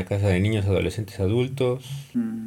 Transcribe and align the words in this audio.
una 0.00 0.08
casa 0.08 0.28
de 0.28 0.40
niños, 0.40 0.64
adolescentes, 0.64 1.20
adultos, 1.20 1.84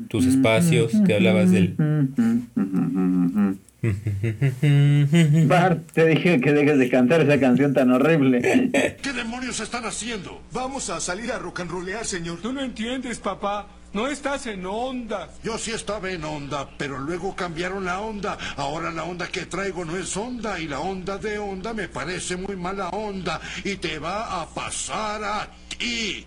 tus 0.10 0.26
espacios, 0.26 0.92
que 1.06 1.14
hablabas 1.14 1.52
del... 1.52 1.76
Bart, 5.48 5.92
te 5.92 6.08
dije 6.08 6.42
que 6.42 6.54
dejes 6.54 6.80
de 6.80 6.90
cantar 6.90 7.22
esa 7.22 7.40
canción 7.40 7.74
tan 7.74 7.92
horrible. 7.92 8.72
¿Qué 9.02 9.14
demonios 9.14 9.60
están 9.60 9.86
haciendo? 9.86 10.42
Vamos 10.52 10.90
a 10.90 11.00
salir 11.00 11.32
a 11.32 11.38
rock 11.38 11.60
and 11.60 11.70
rollear, 11.70 12.06
señor. 12.06 12.40
Tú 12.42 12.54
no 12.54 12.62
entiendes, 12.62 13.20
papá. 13.20 13.68
No 13.92 14.08
estás 14.08 14.48
en 14.48 14.66
onda. 14.66 15.30
Yo 15.44 15.60
sí 15.60 15.72
estaba 15.72 16.10
en 16.10 16.24
onda, 16.24 16.68
pero 16.78 16.98
luego 16.98 17.36
cambiaron 17.36 17.86
la 17.86 18.00
onda. 18.00 18.38
Ahora 18.56 18.90
la 18.90 19.04
onda 19.04 19.28
que 19.28 19.46
traigo 19.46 19.86
no 19.86 19.98
es 19.98 20.18
onda 20.18 20.60
y 20.60 20.68
la 20.68 20.80
onda 20.80 21.18
de 21.18 21.38
onda 21.38 21.74
me 21.74 21.90
parece 21.90 22.38
muy 22.38 22.56
mala 22.56 22.90
onda 22.90 23.40
y 23.64 23.76
te 23.76 24.00
va 24.00 24.42
a 24.42 24.48
pasar 24.48 25.24
a 25.24 25.48
ti. 25.78 26.26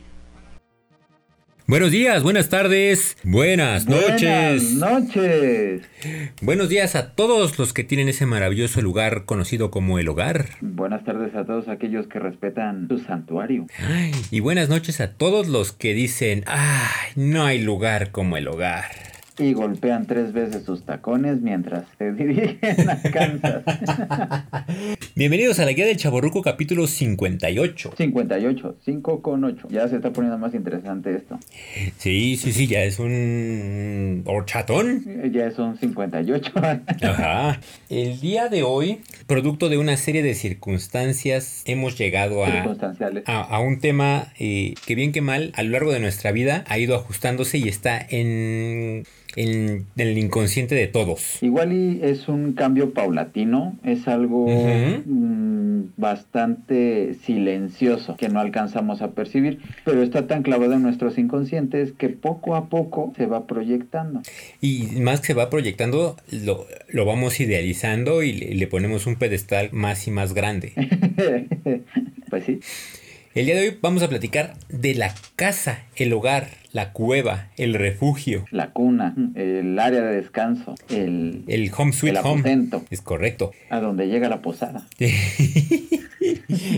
Buenos 1.69 1.91
días, 1.91 2.23
buenas 2.23 2.48
tardes, 2.48 3.16
buenas 3.25 3.88
noches. 3.88 4.79
Buenas 4.79 5.02
noches. 5.02 5.83
Buenos 6.41 6.69
días 6.69 6.95
a 6.95 7.11
todos 7.16 7.59
los 7.59 7.73
que 7.73 7.83
tienen 7.83 8.09
ese 8.09 8.25
maravilloso 8.25 8.80
lugar 8.83 9.25
conocido 9.25 9.73
como 9.73 9.98
el 9.98 10.09
hogar. 10.09 10.47
Buenas 10.61 11.05
tardes 11.05 11.34
a 11.34 11.45
todos 11.45 11.66
aquellos 11.66 12.06
que 12.06 12.20
respetan 12.20 12.87
su 12.87 12.98
santuario. 12.98 13.66
Ay, 13.80 14.12
y 14.30 14.39
buenas 14.39 14.69
noches 14.69 15.01
a 15.01 15.15
todos 15.15 15.48
los 15.48 15.73
que 15.73 15.92
dicen, 15.92 16.45
ay, 16.47 17.11
no 17.16 17.45
hay 17.45 17.61
lugar 17.61 18.12
como 18.12 18.37
el 18.37 18.47
hogar. 18.47 18.84
Y 19.39 19.53
golpean 19.53 20.07
tres 20.07 20.33
veces 20.33 20.65
sus 20.65 20.85
tacones 20.85 21.43
mientras 21.43 21.85
se 21.99 22.11
dirigen 22.15 22.89
a 22.89 23.03
Kansas. 23.03 23.62
Bienvenidos 25.15 25.59
a 25.59 25.67
la 25.67 25.73
guía 25.73 25.85
del 25.85 25.99
Chaborruco 25.99 26.41
capítulo 26.41 26.87
58. 26.87 27.93
58, 27.99 28.77
5 28.83 29.23
con 29.23 29.45
8. 29.45 29.69
Ya 29.71 29.89
se 29.89 29.97
está 29.97 30.11
poniendo 30.11 30.39
más 30.39 30.55
interesante 30.55 31.15
esto. 31.15 31.39
Sí, 31.99 32.39
sí, 32.39 32.53
sí, 32.53 32.67
ya 32.67 32.85
es 32.85 32.99
un 32.99 34.23
horchatón. 34.25 35.31
Ya 35.31 35.50
son 35.50 35.77
58. 35.77 36.53
Ajá. 37.03 37.61
El 37.91 38.19
día 38.21 38.48
de 38.48 38.62
hoy, 38.62 39.00
producto 39.27 39.69
de 39.69 39.77
una 39.77 39.98
serie 39.98 40.23
de 40.23 40.34
circunstancias, 40.34 41.62
hemos 41.67 41.98
llegado 41.98 42.43
a, 42.43 42.50
Circunstanciales. 42.50 43.25
a, 43.27 43.43
a 43.43 43.61
un 43.61 43.81
tema 43.81 44.33
eh, 44.39 44.75
que 44.87 44.95
bien 44.95 45.12
que 45.12 45.21
mal 45.21 45.53
a 45.56 45.62
lo 45.62 45.71
largo 45.71 45.93
de 45.93 46.00
nuestra 46.00 46.33
vida 46.33 46.65
ha 46.69 46.78
ido 46.78 46.97
ajustándose 46.97 47.59
y 47.59 47.69
está 47.69 48.00
en, 48.09 49.05
en, 49.37 49.87
en 49.97 50.09
el 50.09 50.19
inconsciente 50.19 50.75
de 50.75 50.89
todos. 50.89 51.42
Igual 51.42 51.73
y 51.73 52.01
es 52.03 52.29
un 52.29 52.55
cambio 52.55 52.92
paulatino, 52.92 53.77
es 53.84 54.09
algo 54.09 54.47
mm, 54.48 55.93
bastante 55.97 57.15
silencioso 57.25 58.17
que 58.17 58.28
no 58.28 58.41
alcanzamos 58.41 59.03
a 59.03 59.12
percibir, 59.12 59.61
pero 59.84 60.03
está 60.03 60.27
tan 60.27 60.43
clavado 60.43 60.73
en 60.73 60.83
nuestros 60.83 61.19
inconscientes 61.19 61.93
que 61.93 62.09
poco 62.09 62.56
a 62.56 62.69
poco 62.69 63.12
se 63.17 63.27
va 63.27 63.47
proyectando. 63.47 64.23
Y 64.61 65.01
más 65.01 65.20
que 65.20 65.28
se 65.28 65.34
va 65.34 65.50
proyectando, 65.50 66.17
lo, 66.31 66.67
lo 66.89 67.05
vamos 67.05 67.41
idealizando 67.41 68.23
y 68.23 68.33
le, 68.33 68.55
le 68.55 68.67
ponemos 68.67 69.06
un 69.06 69.17
pedestal 69.17 69.71
más 69.73 70.06
y 70.06 70.11
más 70.11 70.34
grande. 70.34 70.73
pues 72.31 72.45
sí, 72.45 72.61
El 73.37 73.45
día 73.45 73.55
de 73.55 73.69
hoy 73.69 73.79
vamos 73.83 74.03
a 74.03 74.09
platicar 74.09 74.55
de 74.70 74.95
la 74.95 75.15
casa, 75.37 75.83
el 75.95 76.11
hogar, 76.15 76.48
la 76.73 76.92
cueva, 76.95 77.48
el 77.59 77.75
refugio, 77.75 78.47
la 78.51 78.70
cuna, 78.70 79.15
el 79.34 79.78
área 79.78 80.01
de 80.01 80.17
descanso, 80.17 80.75
el, 80.89 81.45
el 81.47 81.70
home 81.77 81.93
sweet 81.93 82.15
el 82.15 82.20
home. 82.25 82.41
aposento, 82.41 82.83
Es 82.89 83.03
correcto. 83.03 83.53
a 83.69 83.81
donde 83.81 84.06
llega 84.09 84.31
la 84.31 84.41
posada. 84.41 84.87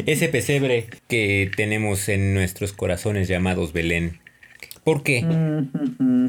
Ese 0.07 0.29
pesebre 0.29 0.87
que 1.07 1.49
tenemos 1.57 2.09
en 2.09 2.35
nuestros 2.35 2.73
corazones 2.73 3.29
llamados 3.29 3.73
Belén. 3.73 4.19
¿Por 4.83 5.05
qué? 5.05 5.25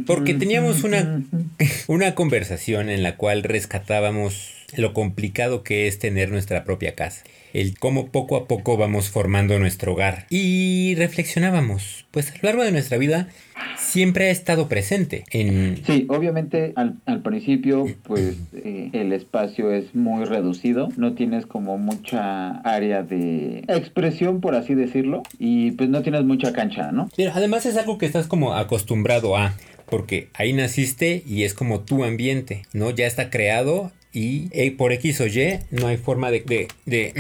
Porque 0.06 0.36
teníamos 0.36 0.84
una, 0.84 1.24
una 1.88 2.14
conversación 2.14 2.90
en 2.90 3.02
la 3.02 3.16
cual 3.16 3.42
rescatábamos 3.42 4.59
lo 4.78 4.94
complicado 4.94 5.64
que 5.64 5.88
es 5.88 6.00
tener 6.00 6.32
nuestra 6.32 6.64
propia 6.64 6.96
casa. 6.96 7.24
El 7.54 7.80
cómo 7.80 8.10
poco 8.10 8.38
a 8.38 8.48
poco 8.48 8.78
vamos 8.78 9.10
formando 9.10 9.58
nuestro 9.58 9.94
hogar. 9.94 10.28
Y 10.30 10.96
reflexionábamos, 10.96 12.06
pues 12.12 12.32
a 12.32 12.36
lo 12.36 12.40
largo 12.44 12.64
de 12.64 12.72
nuestra 12.72 12.98
vida 12.98 13.30
siempre 13.78 14.28
ha 14.28 14.30
estado 14.30 14.68
presente 14.68 15.24
en... 15.32 15.82
Sí, 15.86 16.06
obviamente 16.10 16.74
al, 16.76 16.98
al 17.06 17.22
principio 17.22 17.88
pues 18.04 18.38
eh, 18.54 18.90
el 18.94 19.14
espacio 19.14 19.72
es 19.72 19.96
muy 19.96 20.26
reducido, 20.26 20.90
no 20.98 21.14
tienes 21.14 21.46
como 21.46 21.78
mucha 21.78 22.60
área 22.60 23.04
de 23.04 23.64
expresión 23.68 24.42
por 24.42 24.56
así 24.56 24.76
decirlo 24.76 25.24
y 25.40 25.72
pues 25.72 25.90
no 25.90 26.02
tienes 26.02 26.24
mucha 26.24 26.54
cancha, 26.54 26.92
¿no? 26.92 27.10
Pero 27.16 27.32
además 27.34 27.66
es 27.66 27.78
algo 27.78 27.98
que 27.98 28.06
estás 28.06 28.28
como 28.28 28.54
acostumbrado 28.54 29.36
a, 29.36 29.56
porque 29.88 30.30
ahí 30.34 30.54
naciste 30.54 31.24
y 31.26 31.44
es 31.44 31.54
como 31.54 31.82
tu 31.82 32.04
ambiente, 32.04 32.64
¿no? 32.74 32.92
Ya 32.92 33.08
está 33.08 33.30
creado 33.30 33.92
y 34.14 34.50
eh, 34.52 34.72
por 34.72 34.92
X 34.94 35.22
o 35.22 35.28
Y 35.28 35.60
no 35.72 35.88
hay 35.88 35.98
forma 35.98 36.32
de... 36.32 36.42
de, 36.42 36.68
de- 36.86 37.14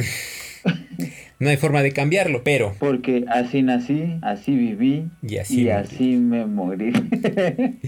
no 1.39 1.47
hay 1.50 1.55
forma 1.55 1.81
de 1.81 1.94
cambiarlo, 1.94 2.44
pero... 2.44 2.75
Porque 2.79 3.23
así 3.29 3.61
nací, 3.61 4.17
así 4.22 4.53
viví 4.55 5.05
Y 5.22 5.38
así 5.38 5.61
y 5.61 5.63
morí. 5.66 5.72
así 5.72 6.03
me 6.17 6.45
morí. 6.45 6.91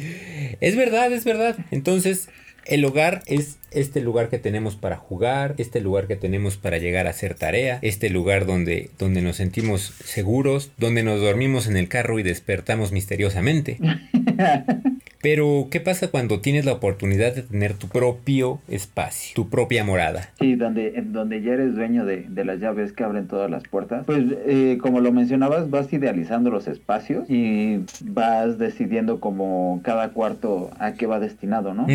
Es 0.62 0.76
verdad, 0.78 1.12
es 1.12 1.26
verdad. 1.26 1.58
Entonces, 1.72 2.30
el 2.66 2.86
hogar 2.86 3.24
es 3.26 3.58
este 3.72 4.00
lugar 4.00 4.30
que 4.30 4.38
tenemos 4.38 4.76
para 4.78 4.96
jugar, 4.96 5.56
este 5.58 5.82
lugar 5.82 6.08
que 6.08 6.16
tenemos 6.16 6.56
para 6.56 6.78
llegar 6.78 7.08
a 7.08 7.10
hacer 7.10 7.34
tarea, 7.34 7.80
este 7.82 8.10
lugar 8.10 8.46
donde, 8.46 8.90
donde 9.00 9.22
nos 9.22 9.36
sentimos 9.38 9.94
seguros, 10.06 10.72
donde 10.78 11.04
nos 11.04 11.20
dormimos 11.20 11.68
en 11.68 11.76
el 11.76 11.90
carro 11.90 12.20
y 12.20 12.24
despertamos 12.24 12.92
misteriosamente. 12.94 13.78
Pero, 15.22 15.68
¿qué 15.70 15.80
pasa 15.80 16.08
cuando 16.10 16.40
tienes 16.42 16.66
la 16.66 16.74
oportunidad 16.74 17.36
de 17.36 17.44
tener 17.44 17.74
tu 17.76 17.88
propio 17.88 18.60
espacio, 18.68 19.34
tu 19.36 19.50
propia 19.50 19.84
morada? 19.84 20.30
Sí, 20.40 20.56
donde, 20.56 20.94
en 20.96 21.14
donde 21.14 21.42
ya 21.44 21.54
eres 21.54 21.76
dueño 21.76 22.06
de, 22.06 22.26
de 22.28 22.44
las 22.46 22.60
llaves 22.60 22.92
que 22.92 23.04
abren 23.04 23.28
todas 23.28 23.50
las 23.52 23.64
puertas. 23.68 24.04
Pues 24.06 24.24
eh, 24.48 24.80
como 24.82 25.00
lo 25.00 25.12
mencionabas, 25.12 25.70
vas 25.70 25.94
idealizando 25.94 26.50
los 26.50 26.68
espacios 26.68 27.30
y 27.30 27.82
vas 28.06 28.58
decidiendo 28.58 29.20
como 29.20 29.80
cada 29.84 30.10
cuarto 30.10 30.72
a 30.80 30.94
qué 30.94 31.06
va 31.06 31.20
destinado, 31.20 31.74
¿no? 31.74 31.86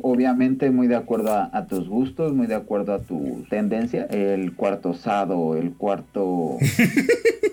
Obviamente 0.00 0.70
muy 0.70 0.86
de 0.88 0.96
acuerdo 0.96 1.32
a, 1.32 1.50
a 1.52 1.66
tus 1.66 1.88
gustos, 1.88 2.32
muy 2.32 2.46
de 2.46 2.54
acuerdo 2.54 2.94
a 2.94 3.00
tu 3.00 3.44
tendencia. 3.50 4.04
El 4.10 4.54
cuarto 4.54 4.90
osado, 4.90 5.56
el 5.56 5.72
cuarto... 5.72 6.56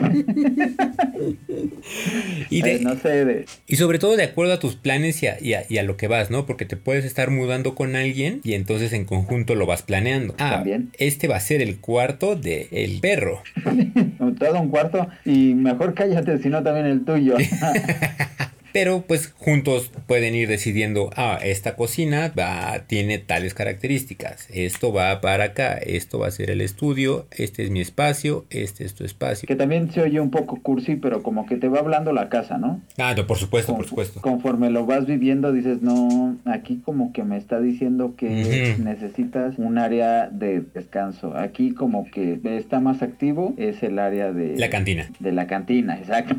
Y, 2.50 2.62
de- 2.62 2.76
eh, 2.76 2.80
no 2.82 2.96
sé, 2.96 3.24
de... 3.24 3.46
y 3.66 3.76
sobre 3.76 3.98
todo 3.98 4.16
de 4.16 4.24
acuerdo 4.24 4.52
a 4.52 4.58
tus 4.70 4.76
planes 4.80 5.22
y 5.22 5.26
a, 5.26 5.36
y 5.40 5.54
a- 5.54 5.64
y 5.68 5.78
a 5.78 5.82
lo 5.82 5.96
que 5.96 6.06
vas, 6.08 6.30
¿no? 6.30 6.46
Porque 6.46 6.64
te 6.64 6.76
puedes 6.76 7.04
estar 7.04 7.30
mudando 7.30 7.74
con 7.74 7.96
alguien 7.96 8.40
y 8.44 8.54
entonces 8.54 8.92
en 8.92 9.04
conjunto 9.04 9.54
lo 9.54 9.66
vas 9.66 9.82
planeando. 9.82 10.34
Ah, 10.38 10.50
También. 10.56 10.90
este 10.98 11.26
va 11.28 11.36
a 11.36 11.40
ser 11.40 11.60
el 11.62 11.78
cuarto 11.80 12.36
del 12.36 13.00
perro. 13.00 13.42
todo 14.38 14.60
un 14.60 14.68
cuarto 14.68 15.08
y 15.24 15.54
mejor 15.54 15.94
cállate, 15.94 16.38
sino 16.38 16.62
también 16.62 16.86
el 16.86 17.04
tuyo. 17.04 17.36
Pero 18.72 19.04
pues 19.06 19.32
juntos 19.36 19.90
pueden 20.06 20.34
ir 20.34 20.48
decidiendo, 20.48 21.10
ah, 21.16 21.38
esta 21.42 21.76
cocina 21.76 22.32
va, 22.38 22.84
tiene 22.86 23.18
tales 23.18 23.54
características, 23.54 24.48
esto 24.50 24.92
va 24.92 25.20
para 25.20 25.44
acá, 25.44 25.74
esto 25.74 26.18
va 26.18 26.28
a 26.28 26.30
ser 26.30 26.50
el 26.50 26.60
estudio, 26.60 27.26
este 27.30 27.64
es 27.64 27.70
mi 27.70 27.80
espacio, 27.80 28.46
este 28.50 28.84
es 28.84 28.94
tu 28.94 29.04
espacio. 29.04 29.46
que 29.46 29.56
también 29.56 29.90
se 29.90 30.02
oye 30.02 30.20
un 30.20 30.30
poco 30.30 30.60
cursi, 30.62 30.96
pero 30.96 31.22
como 31.22 31.46
que 31.46 31.56
te 31.56 31.68
va 31.68 31.80
hablando 31.80 32.12
la 32.12 32.28
casa, 32.28 32.58
¿no? 32.58 32.80
Ah, 32.98 33.14
no, 33.16 33.26
por 33.26 33.38
supuesto, 33.38 33.74
por 33.74 33.86
supuesto. 33.86 34.20
Conforme 34.20 34.70
lo 34.70 34.86
vas 34.86 35.06
viviendo, 35.06 35.52
dices, 35.52 35.82
no, 35.82 36.38
aquí 36.44 36.80
como 36.84 37.12
que 37.12 37.24
me 37.24 37.36
está 37.36 37.60
diciendo 37.60 38.14
que 38.16 38.76
necesitas 38.78 39.58
un 39.58 39.78
área 39.78 40.28
de 40.28 40.60
descanso. 40.60 41.36
Aquí 41.36 41.72
como 41.72 42.10
que 42.10 42.40
está 42.44 42.80
más 42.80 43.02
activo, 43.02 43.54
es 43.56 43.82
el 43.82 43.98
área 43.98 44.32
de... 44.32 44.56
La 44.56 44.70
cantina. 44.70 45.10
De 45.18 45.32
la 45.32 45.46
cantina, 45.46 45.98
exacto. 45.98 46.36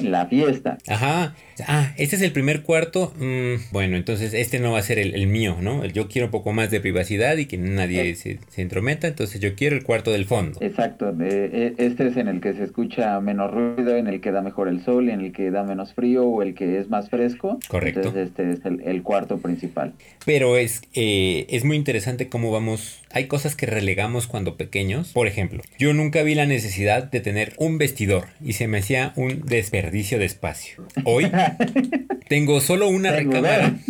la 0.00 0.26
fiesta. 0.26 0.78
Ajá. 0.88 1.23
Ah, 1.66 1.92
este 1.96 2.16
es 2.16 2.22
el 2.22 2.32
primer 2.32 2.62
cuarto. 2.62 3.12
mm, 3.18 3.70
bueno, 3.72 3.96
entonces 3.96 4.34
este 4.34 4.58
no 4.58 4.72
va 4.72 4.78
a 4.78 4.82
ser 4.82 4.98
el, 4.98 5.14
el 5.14 5.26
mío, 5.26 5.56
¿no? 5.60 5.84
Yo 5.84 6.08
quiero 6.08 6.26
un 6.26 6.30
poco 6.32 6.52
más 6.52 6.70
de 6.70 6.80
privacidad 6.80 7.36
y 7.36 7.46
que 7.46 7.56
nadie 7.58 8.10
Eh. 8.10 8.14
se, 8.16 8.38
se 8.48 8.62
entrometa, 8.62 9.06
entonces 9.06 9.40
yo 9.40 9.54
quiero 9.54 9.76
el 9.76 9.82
cuarto 9.84 10.10
del 10.12 10.24
fondo. 10.24 10.58
Exacto, 10.60 11.14
e- 11.20 11.74
este 11.78 12.08
es 12.08 12.16
en 12.16 12.28
el 12.28 12.40
que 12.40 12.52
se 12.54 12.64
escucha 12.64 13.20
menos 13.20 13.50
ruido, 13.52 13.96
en 13.96 14.06
el 14.08 14.20
que 14.20 14.32
da 14.32 14.42
mejor 14.42 14.68
el 14.68 14.84
sol, 14.84 15.08
en 15.08 15.20
el 15.20 15.32
que 15.32 15.50
da 15.50 15.62
menos 15.64 15.94
frío 15.94 16.24
o 16.24 16.42
el 16.42 16.54
que 16.54 16.78
es 16.78 16.88
más 16.88 17.08
fresco. 17.08 17.58
Correcto. 17.68 18.00
Entonces 18.00 18.28
este 18.28 18.50
es 18.50 18.64
el, 18.64 18.80
el 18.84 19.02
cuarto 19.02 19.38
principal. 19.38 19.92
Pero 20.26 20.56
es, 20.56 20.82
eh, 20.94 21.46
es 21.50 21.64
muy 21.64 21.76
interesante 21.76 22.28
cómo 22.28 22.50
vamos. 22.50 23.00
Hay 23.12 23.26
cosas 23.26 23.54
que 23.54 23.66
relegamos 23.66 24.26
cuando 24.26 24.56
pequeños. 24.56 25.12
Por 25.12 25.28
ejemplo, 25.28 25.62
yo 25.78 25.92
nunca 25.94 26.22
vi 26.22 26.34
la 26.34 26.46
necesidad 26.46 27.04
de 27.04 27.20
tener 27.20 27.52
un 27.58 27.78
vestidor 27.78 28.26
y 28.44 28.54
se 28.54 28.66
me 28.66 28.78
hacía 28.78 29.12
un 29.16 29.42
desperdicio 29.46 30.18
de 30.18 30.24
espacio. 30.24 30.84
Hoy 31.14 31.30
tengo 32.28 32.60
solo 32.60 32.88
una 32.88 33.14
Tengo 33.14 33.34
recámara. 33.34 33.76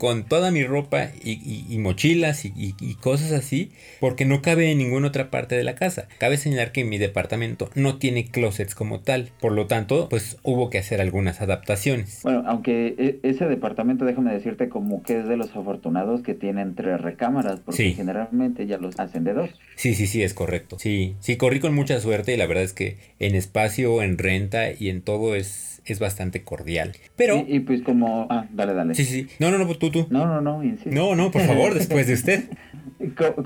con 0.00 0.24
toda 0.24 0.50
mi 0.50 0.64
ropa 0.64 1.10
y, 1.22 1.76
mochilas 1.78 2.46
y, 2.46 2.94
cosas 3.02 3.32
así, 3.32 3.70
porque 4.00 4.24
no 4.24 4.40
cabe 4.40 4.72
en 4.72 4.78
ninguna 4.78 5.08
otra 5.08 5.30
parte 5.30 5.56
de 5.56 5.62
la 5.62 5.74
casa. 5.74 6.08
Cabe 6.16 6.38
señalar 6.38 6.72
que 6.72 6.84
mi 6.84 6.96
departamento 6.96 7.68
no 7.74 7.98
tiene 7.98 8.24
closets 8.24 8.74
como 8.74 9.00
tal, 9.00 9.28
por 9.40 9.52
lo 9.52 9.66
tanto, 9.66 10.08
pues 10.08 10.38
hubo 10.42 10.70
que 10.70 10.78
hacer 10.78 11.02
algunas 11.02 11.42
adaptaciones. 11.42 12.20
Bueno, 12.22 12.44
aunque 12.46 12.94
e, 12.96 13.28
ese 13.28 13.44
departamento, 13.44 14.06
déjame 14.06 14.32
decirte, 14.32 14.70
como 14.70 15.02
que 15.02 15.18
es 15.18 15.28
de 15.28 15.36
los 15.36 15.54
afortunados 15.54 16.22
que 16.22 16.32
tienen 16.32 16.74
tres 16.74 16.98
recámaras, 16.98 17.60
porque 17.60 17.92
generalmente 17.92 18.66
ya 18.66 18.78
los 18.78 18.98
hacen 18.98 19.24
de 19.24 19.34
dos. 19.34 19.50
Sí, 19.76 19.94
sí, 19.94 20.06
sí, 20.06 20.22
es 20.22 20.32
correcto. 20.32 20.78
Sí, 20.78 21.14
sí, 21.20 21.36
corrí 21.36 21.60
con 21.60 21.74
mucha 21.74 22.00
suerte 22.00 22.32
y 22.32 22.38
la 22.38 22.46
verdad 22.46 22.64
es 22.64 22.72
que 22.72 22.96
en 23.18 23.34
espacio, 23.34 24.02
en 24.02 24.16
renta 24.16 24.72
y 24.72 24.88
en 24.88 25.02
todo 25.02 25.34
es 25.34 25.79
es 25.92 25.98
bastante 25.98 26.42
cordial. 26.42 26.92
Pero... 27.16 27.44
Y, 27.46 27.60
pues 27.60 27.82
como... 27.82 28.26
Ah, 28.30 28.46
dale, 28.52 28.74
dale. 28.74 28.94
Sí, 28.94 29.04
sí. 29.04 29.26
No, 29.38 29.50
no, 29.50 29.58
no, 29.58 29.66
tú, 29.74 29.90
tú. 29.90 30.06
No, 30.10 30.26
no, 30.26 30.40
no, 30.40 30.62
insisto. 30.62 30.90
No, 30.90 31.14
no, 31.14 31.30
por 31.30 31.42
favor, 31.42 31.74
después 31.74 32.06
de 32.06 32.14
usted. 32.14 32.44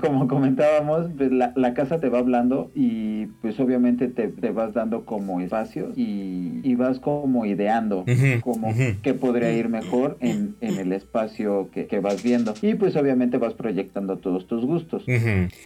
como 0.01 0.27
comentábamos, 0.27 1.09
pues 1.17 1.31
la, 1.31 1.53
la, 1.55 1.73
casa 1.73 1.99
te 1.99 2.09
va 2.09 2.19
hablando 2.19 2.71
y 2.75 3.27
pues 3.41 3.59
obviamente 3.59 4.07
te, 4.07 4.27
te 4.27 4.51
vas 4.51 4.73
dando 4.73 5.05
como 5.05 5.39
espacios 5.39 5.97
y, 5.97 6.59
y 6.63 6.75
vas 6.75 6.99
como 6.99 7.45
ideando 7.45 8.05
como 8.41 8.73
qué 9.01 9.13
podría 9.13 9.51
ir 9.51 9.69
mejor 9.69 10.17
en, 10.19 10.55
en 10.61 10.77
el 10.77 10.91
espacio 10.91 11.69
que, 11.71 11.87
que, 11.87 11.99
vas 11.99 12.23
viendo. 12.23 12.53
Y 12.61 12.75
pues 12.75 12.95
obviamente 12.95 13.37
vas 13.37 13.53
proyectando 13.53 14.17
todos 14.17 14.47
tus 14.47 14.65
gustos. 14.65 15.03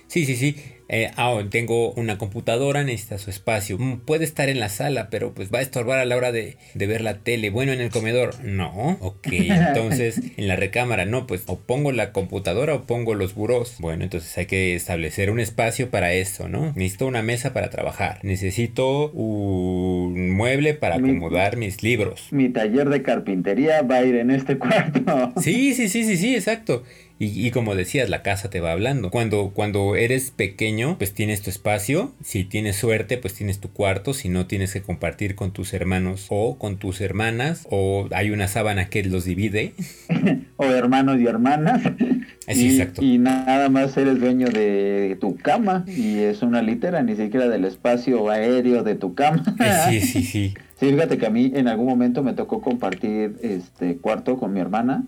Sí, 0.07 0.25
sí, 0.25 0.35
sí. 0.35 0.55
Eh, 0.89 1.11
ah, 1.17 1.39
tengo 1.49 1.91
una 1.93 2.17
computadora, 2.17 2.83
necesita 2.83 3.19
su 3.19 3.29
espacio. 3.29 3.77
Mm, 3.77 3.99
puede 3.99 4.25
estar 4.25 4.49
en 4.49 4.59
la 4.59 4.69
sala, 4.69 5.09
pero 5.11 5.33
pues 5.33 5.53
va 5.53 5.59
a 5.59 5.61
estorbar 5.61 5.99
a 5.99 6.05
la 6.05 6.17
hora 6.17 6.31
de, 6.31 6.57
de 6.73 6.87
ver 6.87 7.01
la 7.01 7.19
tele. 7.19 7.51
Bueno, 7.51 7.71
en 7.71 7.79
el 7.79 7.91
comedor, 7.91 8.43
no. 8.43 8.97
Ok, 8.99 9.27
entonces 9.31 10.19
en 10.35 10.47
la 10.47 10.55
recámara, 10.55 11.05
no, 11.05 11.27
pues 11.27 11.43
o 11.45 11.59
pongo 11.59 11.91
la 11.91 12.11
computadora 12.11 12.73
o 12.73 12.81
pongo 12.87 13.13
los 13.13 13.35
burós. 13.35 13.75
Bueno, 13.79 14.03
entonces 14.03 14.35
hay 14.37 14.47
que 14.47 14.75
establecer 14.75 15.29
un 15.29 15.39
espacio 15.39 15.91
para 15.91 16.13
eso, 16.13 16.49
¿no? 16.49 16.73
Necesito 16.75 17.05
una 17.05 17.21
mesa 17.21 17.53
para 17.53 17.69
trabajar. 17.69 18.19
Necesito 18.23 19.11
un 19.11 20.31
mueble 20.31 20.73
para 20.73 20.95
acomodar 20.95 21.55
mis 21.57 21.83
libros. 21.83 22.27
Mi 22.31 22.49
taller 22.49 22.89
de 22.89 23.03
carpintería 23.03 23.83
va 23.83 23.97
a 23.97 24.03
ir 24.03 24.15
en 24.15 24.31
este 24.31 24.57
cuarto. 24.59 25.33
Sí, 25.39 25.75
sí, 25.75 25.87
sí, 25.87 26.03
sí, 26.03 26.17
sí, 26.17 26.33
exacto. 26.35 26.83
Y, 27.21 27.51
como 27.51 27.75
decías, 27.75 28.07
la 28.07 28.21
casa 28.21 28.49
te 28.49 28.61
va 28.61 28.71
hablando. 28.71 29.11
Cuando, 29.11 29.51
cuando 29.53 29.97
eres 29.97 30.31
pequeño, 30.31 30.97
pues 30.97 31.13
tienes 31.13 31.41
tu 31.41 31.49
espacio. 31.49 32.13
Si 32.23 32.45
tienes 32.45 32.77
suerte, 32.77 33.17
pues 33.17 33.33
tienes 33.33 33.59
tu 33.59 33.73
cuarto. 33.73 34.13
Si 34.13 34.29
no, 34.29 34.47
tienes 34.47 34.71
que 34.71 34.81
compartir 34.81 35.35
con 35.35 35.51
tus 35.51 35.73
hermanos 35.73 36.27
o 36.29 36.57
con 36.57 36.77
tus 36.77 37.01
hermanas. 37.01 37.67
O 37.69 38.07
hay 38.15 38.31
una 38.31 38.47
sábana 38.47 38.89
que 38.89 39.03
los 39.03 39.25
divide. 39.25 39.73
o 40.55 40.63
hermanos 40.63 41.19
y 41.19 41.25
hermanas. 41.25 41.81
y, 42.47 42.69
exacto. 42.69 43.03
Y 43.03 43.17
nada 43.17 43.67
más 43.67 43.97
eres 43.97 44.21
dueño 44.21 44.47
de 44.47 45.17
tu 45.19 45.35
cama. 45.35 45.83
Y 45.87 46.19
es 46.19 46.41
una 46.41 46.61
litera, 46.61 47.03
ni 47.03 47.17
siquiera 47.17 47.49
del 47.49 47.65
espacio 47.65 48.29
aéreo 48.29 48.83
de 48.83 48.95
tu 48.95 49.13
cama. 49.13 49.43
sí, 49.89 49.99
sí, 49.99 50.23
sí. 50.23 50.53
Sí, 50.79 50.91
fíjate 50.93 51.17
que 51.17 51.25
a 51.25 51.29
mí 51.29 51.51
en 51.55 51.67
algún 51.67 51.87
momento 51.87 52.23
me 52.23 52.33
tocó 52.33 52.61
compartir 52.61 53.35
este 53.41 53.97
cuarto 53.97 54.37
con 54.37 54.53
mi 54.53 54.61
hermana 54.61 55.03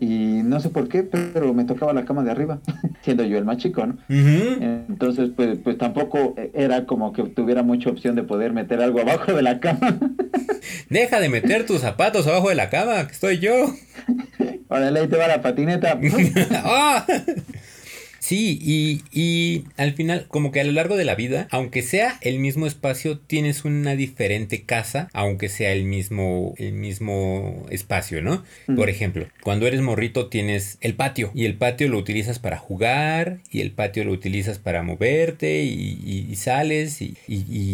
y 0.00 0.40
no 0.42 0.58
sé 0.58 0.70
por 0.70 0.88
qué, 0.88 1.02
pero 1.02 1.52
me 1.52 1.64
tocaba 1.64 1.92
la 1.92 2.06
cama 2.06 2.24
de 2.24 2.30
arriba, 2.30 2.60
siendo 3.02 3.22
yo 3.24 3.36
el 3.36 3.44
más 3.44 3.58
chico, 3.58 3.86
¿no? 3.86 3.98
Entonces, 4.08 5.30
pues, 5.36 5.58
pues 5.62 5.76
tampoco 5.76 6.34
era 6.54 6.86
como 6.86 7.12
que 7.12 7.24
tuviera 7.24 7.62
mucha 7.62 7.90
opción 7.90 8.16
de 8.16 8.22
poder 8.22 8.54
meter 8.54 8.80
algo 8.80 9.00
abajo 9.00 9.34
de 9.34 9.42
la 9.42 9.60
cama. 9.60 9.98
Deja 10.88 11.20
de 11.20 11.28
meter 11.28 11.66
tus 11.66 11.80
zapatos 11.80 12.26
abajo 12.26 12.48
de 12.48 12.54
la 12.54 12.70
cama, 12.70 13.06
que 13.06 13.12
estoy 13.12 13.38
yo. 13.38 13.52
Órale, 14.68 15.00
ahí 15.00 15.08
te 15.08 15.16
va 15.16 15.28
la 15.28 15.42
patineta. 15.42 15.98
¡Ah! 16.64 17.04
Sí, 18.22 18.56
y, 18.62 19.02
y, 19.10 19.64
al 19.76 19.94
final, 19.94 20.26
como 20.28 20.52
que 20.52 20.60
a 20.60 20.64
lo 20.64 20.70
largo 20.70 20.96
de 20.96 21.04
la 21.04 21.16
vida, 21.16 21.48
aunque 21.50 21.82
sea 21.82 22.18
el 22.20 22.38
mismo 22.38 22.68
espacio, 22.68 23.18
tienes 23.18 23.64
una 23.64 23.96
diferente 23.96 24.62
casa, 24.62 25.08
aunque 25.12 25.48
sea 25.48 25.72
el 25.72 25.82
mismo, 25.82 26.54
el 26.56 26.72
mismo 26.72 27.66
espacio, 27.70 28.22
¿no? 28.22 28.44
Por 28.76 28.88
ejemplo, 28.90 29.26
cuando 29.42 29.66
eres 29.66 29.80
morrito 29.80 30.28
tienes 30.28 30.78
el 30.82 30.94
patio 30.94 31.32
y 31.34 31.46
el 31.46 31.54
patio 31.54 31.88
lo 31.88 31.98
utilizas 31.98 32.38
para 32.38 32.58
jugar 32.58 33.40
y 33.50 33.60
el 33.60 33.72
patio 33.72 34.04
lo 34.04 34.12
utilizas 34.12 34.60
para 34.60 34.84
moverte 34.84 35.64
y, 35.64 36.32
sales 36.36 37.02
y, 37.02 37.16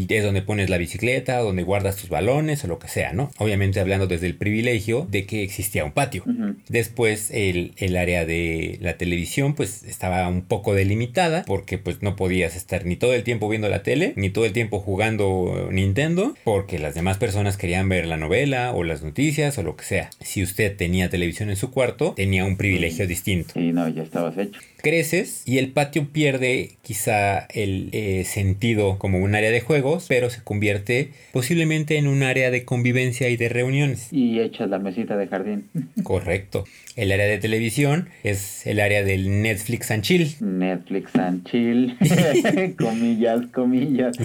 es 0.09 0.25
donde 0.25 0.41
pones 0.41 0.71
la 0.71 0.79
bicicleta, 0.79 1.41
donde 1.41 1.63
guardas 1.63 1.97
tus 1.97 2.09
balones 2.09 2.65
o 2.65 2.69
lo 2.69 2.79
que 2.79 2.89
sea, 2.89 3.13
¿no? 3.13 3.31
Obviamente 3.37 3.81
hablando 3.81 4.07
desde 4.07 4.27
el 4.27 4.35
privilegio 4.35 5.07
de 5.11 5.27
que 5.27 5.43
existía 5.43 5.85
un 5.85 5.93
patio. 5.93 6.25
Después 6.69 7.31
el, 7.33 7.75
el 7.77 7.99
área 7.99 8.25
de 8.25 8.79
la 8.81 8.97
televisión 8.97 9.55
pues 9.55 9.83
estaba 9.83 10.27
un 10.27 10.38
un 10.39 10.45
poco 10.45 10.75
delimitada 10.75 11.45
porque 11.47 11.79
pues 11.79 12.03
no 12.03 12.17
podías 12.17 12.57
estar 12.57 12.87
ni 12.87 12.97
todo 12.97 13.13
el 13.15 13.25
tiempo 13.25 13.49
viendo 13.49 13.69
la 13.69 13.83
tele 13.83 14.13
ni 14.17 14.31
todo 14.31 14.45
el 14.45 14.53
tiempo 14.53 14.81
jugando 14.81 15.69
Nintendo 15.71 16.35
porque 16.45 16.79
las 16.79 16.95
demás 16.95 17.19
personas 17.19 17.57
querían 17.57 17.89
ver 17.89 18.07
la 18.07 18.17
novela 18.17 18.73
o 18.73 18.85
las 18.85 19.03
noticias 19.03 19.59
o 19.59 19.63
lo 19.63 19.77
que 19.77 19.85
sea. 19.85 20.11
Si 20.21 20.43
usted 20.43 20.77
tenía 20.77 21.11
televisión 21.11 21.51
en 21.51 21.57
su 21.57 21.71
cuarto 21.71 22.15
tenía 22.17 22.45
un 22.45 22.57
privilegio 22.57 23.07
distinto. 23.07 23.55
Sí, 23.55 23.73
no, 23.73 23.89
ya 23.89 24.03
estabas 24.03 24.37
hecho 24.39 24.61
creces 24.79 25.43
y 25.45 25.59
el 25.59 25.71
patio 25.73 26.09
pierde 26.13 26.71
quizá 26.83 27.41
el 27.53 27.91
eh, 27.93 28.25
sentido 28.25 28.99
como 28.99 29.19
un 29.19 29.35
área 29.35 29.51
de 29.51 29.61
juegos, 29.61 30.07
pero 30.09 30.31
se 30.31 30.43
convierte 30.43 31.11
posiblemente 31.33 31.99
en 31.99 32.07
un 32.07 32.23
área 32.23 32.51
de 32.51 32.65
convivencia 32.65 33.29
y 33.29 33.37
de 33.37 33.49
reuniones. 33.49 34.13
Y 34.13 34.41
echas 34.41 34.71
la 34.71 34.79
mesita 34.79 35.17
de 35.17 35.27
jardín. 35.27 35.69
Correcto. 36.03 36.65
El 36.97 37.13
área 37.13 37.27
de 37.27 37.39
televisión 37.39 38.09
es 38.25 38.67
el 38.67 38.81
área 38.81 39.05
del 39.05 39.43
Netflix 39.43 39.91
and 39.91 40.03
Chill. 40.03 40.28
Netflix 40.41 41.15
and 41.17 41.45
Chill. 41.45 41.97
comillas, 42.79 43.47
comillas. 43.53 44.17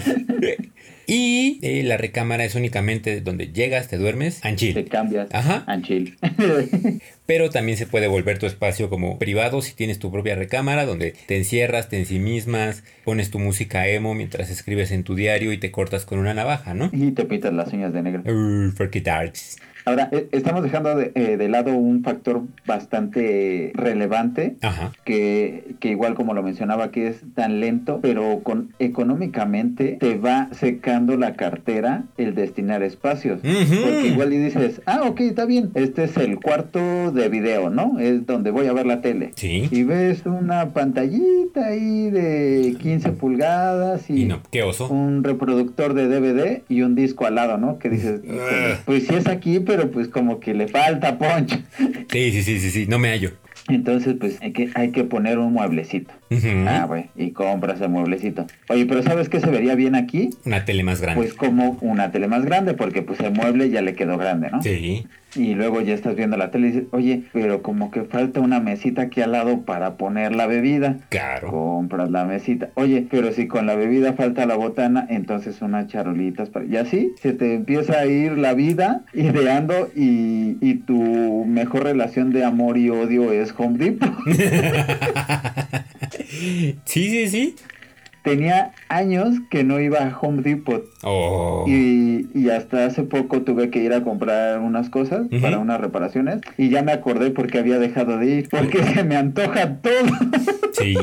Y 1.06 1.58
eh, 1.62 1.82
la 1.82 1.96
recámara 1.96 2.44
es 2.44 2.54
únicamente 2.54 3.20
donde 3.20 3.52
llegas, 3.52 3.88
te 3.88 3.98
duermes, 3.98 4.44
and 4.44 4.56
chill. 4.56 4.74
Te 4.74 4.84
cambias. 4.84 5.28
Ajá. 5.32 5.64
And 5.66 5.84
chill. 5.84 6.16
pero 7.26 7.50
también 7.50 7.76
se 7.76 7.86
puede 7.86 8.06
volver 8.06 8.38
tu 8.38 8.46
espacio 8.46 8.88
como 8.88 9.18
privado 9.18 9.60
si 9.60 9.74
tienes 9.74 9.98
tu 9.98 10.10
propia 10.10 10.34
recámara 10.34 10.86
donde 10.86 11.14
te 11.26 11.36
encierras, 11.36 11.88
te 11.88 11.98
ensimismas, 11.98 12.84
pones 13.04 13.30
tu 13.30 13.38
música 13.38 13.86
emo 13.88 14.14
mientras 14.14 14.50
escribes 14.50 14.90
en 14.92 15.04
tu 15.04 15.14
diario 15.14 15.52
y 15.52 15.58
te 15.58 15.70
cortas 15.70 16.06
con 16.06 16.18
una 16.18 16.34
navaja, 16.34 16.74
¿no? 16.74 16.90
Y 16.92 17.10
te 17.12 17.24
pintas 17.24 17.52
las 17.52 17.72
uñas 17.72 17.92
de 17.92 18.02
negro. 18.02 18.22
Uh, 18.26 18.72
darks. 19.02 19.58
Ahora, 19.86 20.08
eh, 20.12 20.28
estamos 20.32 20.62
dejando 20.62 20.94
de, 20.96 21.12
eh, 21.14 21.36
de, 21.36 21.48
lado 21.48 21.74
un 21.74 22.02
factor 22.02 22.42
bastante 22.66 23.72
relevante, 23.74 24.56
Que, 25.04 25.74
que 25.80 25.90
igual 25.90 26.14
como 26.14 26.32
lo 26.32 26.42
mencionaba, 26.42 26.90
que 26.90 27.08
es 27.08 27.22
tan 27.34 27.60
lento, 27.60 28.00
pero 28.00 28.40
con 28.42 28.72
económicamente 28.78 29.98
te 30.00 30.16
va 30.16 30.48
secando 30.52 31.16
la 31.16 31.34
cartera 31.34 32.04
el 32.16 32.34
destinar 32.34 32.82
espacios. 32.82 33.40
Porque 33.42 34.08
igual 34.08 34.32
y 34.32 34.38
dices, 34.38 34.80
ah, 34.86 35.02
ok, 35.04 35.20
está 35.20 35.44
bien, 35.44 35.70
este 35.74 36.04
es 36.04 36.16
el 36.16 36.40
cuarto 36.40 37.12
de 37.12 37.28
video, 37.28 37.68
¿no? 37.68 37.98
Es 37.98 38.26
donde 38.26 38.50
voy 38.50 38.66
a 38.66 38.72
ver 38.72 38.86
la 38.86 39.02
tele. 39.02 39.32
Sí. 39.36 39.68
Y 39.70 39.82
ves 39.82 40.24
una 40.24 40.70
pantallita 40.70 41.66
ahí 41.66 42.10
de 42.10 42.76
15 42.80 43.12
pulgadas 43.12 44.08
y, 44.08 44.24
no, 44.24 44.40
¿qué 44.50 44.62
oso? 44.62 44.88
un 44.88 45.24
reproductor 45.24 45.92
de 45.92 46.08
DVD 46.08 46.62
y 46.70 46.82
un 46.82 46.94
disco 46.94 47.26
al 47.26 47.34
lado, 47.34 47.58
¿no? 47.58 47.78
Que 47.78 47.90
dices, 47.90 48.20
pues 48.86 49.06
si 49.06 49.14
es 49.14 49.26
aquí, 49.26 49.60
pero 49.60 49.73
pues 49.90 50.08
como 50.08 50.40
que 50.40 50.54
le 50.54 50.68
falta 50.68 51.18
poncho. 51.18 51.58
Sí, 52.10 52.32
sí, 52.32 52.42
sí, 52.42 52.58
sí, 52.58 52.70
sí, 52.70 52.86
no 52.86 52.98
me 52.98 53.10
hallo. 53.10 53.32
Entonces, 53.68 54.14
pues 54.18 54.40
hay 54.42 54.52
que, 54.52 54.70
hay 54.74 54.90
que 54.90 55.04
poner 55.04 55.38
un 55.38 55.52
mueblecito. 55.52 56.12
Ah, 56.66 56.84
güey, 56.86 57.10
y 57.16 57.30
compras 57.30 57.80
el 57.80 57.90
mueblecito. 57.90 58.46
Oye, 58.68 58.86
pero 58.86 59.02
¿sabes 59.02 59.28
qué 59.28 59.40
se 59.40 59.50
vería 59.50 59.74
bien 59.74 59.94
aquí? 59.94 60.30
Una 60.44 60.64
tele 60.64 60.82
más 60.82 61.00
grande. 61.00 61.22
Pues 61.22 61.34
como 61.34 61.78
una 61.80 62.10
tele 62.10 62.28
más 62.28 62.44
grande, 62.44 62.74
porque 62.74 63.02
pues 63.02 63.20
el 63.20 63.32
mueble 63.32 63.70
ya 63.70 63.82
le 63.82 63.94
quedó 63.94 64.18
grande, 64.18 64.50
¿no? 64.50 64.62
Sí 64.62 65.06
y 65.36 65.54
luego 65.54 65.80
ya 65.80 65.94
estás 65.94 66.16
viendo 66.16 66.36
la 66.36 66.50
tele 66.50 66.68
y 66.68 66.70
dices, 66.72 66.88
oye, 66.92 67.22
pero 67.32 67.62
como 67.62 67.90
que 67.90 68.02
falta 68.04 68.40
una 68.40 68.60
mesita 68.60 69.02
aquí 69.02 69.20
al 69.20 69.32
lado 69.32 69.62
para 69.62 69.94
poner 69.94 70.34
la 70.34 70.46
bebida. 70.46 70.98
Claro. 71.08 71.50
Compras 71.50 72.10
la 72.10 72.24
mesita. 72.24 72.70
Oye, 72.74 73.06
pero 73.10 73.32
si 73.32 73.46
con 73.46 73.66
la 73.66 73.74
bebida 73.74 74.12
falta 74.14 74.46
la 74.46 74.56
botana, 74.56 75.06
entonces 75.08 75.60
unas 75.62 75.88
charolitas 75.88 76.50
para... 76.50 76.66
Y 76.66 76.76
así 76.76 77.12
se 77.20 77.32
te 77.32 77.54
empieza 77.54 77.98
a 77.98 78.06
ir 78.06 78.38
la 78.38 78.54
vida 78.54 79.04
ideando 79.12 79.90
y, 79.94 80.56
y 80.60 80.74
tu 80.74 81.44
mejor 81.46 81.84
relación 81.84 82.32
de 82.32 82.44
amor 82.44 82.78
y 82.78 82.90
odio 82.90 83.32
es 83.32 83.54
Home 83.56 83.78
Depot. 83.78 84.12
sí, 86.28 86.76
sí, 86.84 87.28
sí 87.28 87.54
tenía 88.24 88.72
años 88.88 89.36
que 89.50 89.62
no 89.62 89.78
iba 89.78 89.98
a 89.98 90.18
Home 90.18 90.42
Depot. 90.42 90.84
Oh. 91.02 91.64
Y, 91.68 92.26
y, 92.34 92.48
hasta 92.48 92.86
hace 92.86 93.02
poco 93.04 93.42
tuve 93.42 93.70
que 93.70 93.80
ir 93.80 93.92
a 93.92 94.02
comprar 94.02 94.58
unas 94.60 94.88
cosas 94.88 95.28
para 95.40 95.58
unas 95.58 95.80
reparaciones. 95.80 96.40
Y 96.56 96.70
ya 96.70 96.82
me 96.82 96.92
acordé 96.92 97.30
porque 97.30 97.58
había 97.58 97.78
dejado 97.78 98.18
de 98.18 98.26
ir. 98.26 98.48
Porque 98.48 98.82
se 98.82 99.04
me 99.04 99.16
antoja 99.16 99.76
todo. 99.76 99.92
Sí. 100.72 100.96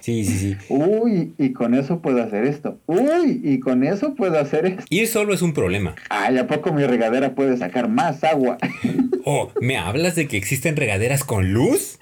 Sí, 0.00 0.24
sí, 0.24 0.38
sí. 0.38 0.56
Uy, 0.70 1.34
y 1.36 1.52
con 1.52 1.74
eso 1.74 2.00
puedo 2.00 2.22
hacer 2.22 2.46
esto. 2.46 2.78
Uy, 2.86 3.42
y 3.44 3.60
con 3.60 3.84
eso 3.84 4.14
puedo 4.14 4.38
hacer 4.38 4.64
esto. 4.64 4.84
Ir 4.88 5.06
solo 5.06 5.34
es 5.34 5.42
un 5.42 5.52
problema. 5.52 5.96
Ay, 6.08 6.38
¿a 6.38 6.46
poco 6.46 6.72
mi 6.72 6.86
regadera 6.86 7.34
puede 7.34 7.58
sacar 7.58 7.88
más 7.88 8.24
agua? 8.24 8.56
Oh, 9.30 9.52
¿me 9.60 9.76
hablas 9.76 10.14
de 10.14 10.26
que 10.26 10.38
existen 10.38 10.74
regaderas 10.74 11.22
con 11.22 11.52
luz? 11.52 11.98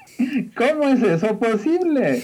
¿Cómo 0.55 0.89
es 0.89 1.03
eso 1.03 1.41
posible? 1.41 2.23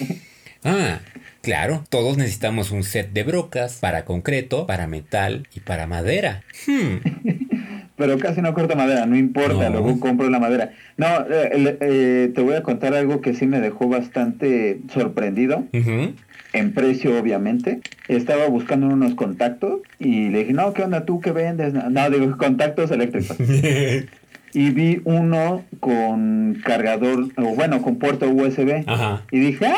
Ah, 0.65 1.01
claro, 1.43 1.85
todos 1.89 2.17
necesitamos 2.17 2.71
un 2.71 2.83
set 2.85 3.13
de 3.13 3.25
brocas 3.25 3.79
para 3.81 4.05
concreto, 4.05 4.67
para 4.67 4.87
metal 4.87 5.47
y 5.55 5.61
para 5.61 5.87
madera. 5.87 6.43
Hmm. 6.67 6.97
Pero 7.97 8.19
casi 8.19 8.41
no 8.41 8.53
corto 8.55 8.75
madera, 8.75 9.07
no 9.07 9.17
importa, 9.17 9.69
No. 9.69 9.81
luego 9.81 10.01
compro 10.01 10.29
la 10.29 10.41
madera. 10.41 10.73
No, 10.97 11.07
eh, 11.31 11.77
eh, 11.81 12.33
te 12.35 12.41
voy 12.41 12.55
a 12.55 12.63
contar 12.63 12.95
algo 12.95 13.21
que 13.21 13.35
sí 13.35 13.47
me 13.47 13.61
dejó 13.61 13.89
bastante 13.89 14.81
sorprendido. 14.93 15.67
En 15.73 16.75
precio 16.75 17.17
obviamente. 17.19 17.81
Estaba 18.09 18.47
buscando 18.49 18.89
unos 18.89 19.15
contactos 19.15 19.83
y 20.01 20.31
le 20.31 20.41
dije, 20.41 20.53
no, 20.53 20.73
¿qué 20.73 20.83
onda 20.83 21.05
tú? 21.05 21.21
¿Qué 21.21 21.31
vendes? 21.33 21.75
No, 21.75 22.11
digo, 22.11 22.37
contactos 22.39 22.91
eléctricos. 22.91 23.37
y 24.55 24.71
vi 24.71 25.01
uno 25.05 25.63
con 25.79 26.61
cargador, 26.65 27.29
o 27.37 27.55
bueno, 27.55 27.83
con 27.83 27.97
puerto 27.97 28.29
USB. 28.29 28.83
Ajá. 28.87 29.23
Y 29.31 29.39
dije, 29.39 29.67
ah, 29.67 29.77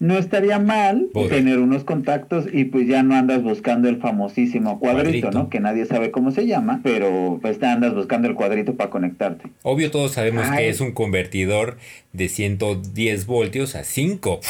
no 0.00 0.18
estaría 0.18 0.58
mal 0.58 1.08
Poder. 1.12 1.30
tener 1.30 1.58
unos 1.60 1.84
contactos 1.84 2.46
y 2.52 2.64
pues 2.64 2.86
ya 2.88 3.02
no 3.02 3.14
andas 3.14 3.42
buscando 3.42 3.88
el 3.88 3.98
famosísimo 3.98 4.78
cuadrito, 4.80 5.02
Cuadrito. 5.02 5.30
¿no? 5.30 5.48
Que 5.48 5.60
nadie 5.60 5.86
sabe 5.86 6.10
cómo 6.10 6.30
se 6.30 6.46
llama, 6.46 6.80
pero 6.82 7.38
pues 7.40 7.62
andas 7.62 7.94
buscando 7.94 8.28
el 8.28 8.34
cuadrito 8.34 8.74
para 8.74 8.90
conectarte. 8.90 9.50
Obvio 9.62 9.90
todos 9.90 10.12
sabemos 10.12 10.44
Ay. 10.48 10.58
que 10.64 10.68
es 10.70 10.80
un 10.80 10.92
convertidor 10.92 11.76
de 12.12 12.28
110 12.28 13.26
voltios 13.26 13.74
a 13.76 13.84
5 13.84 14.40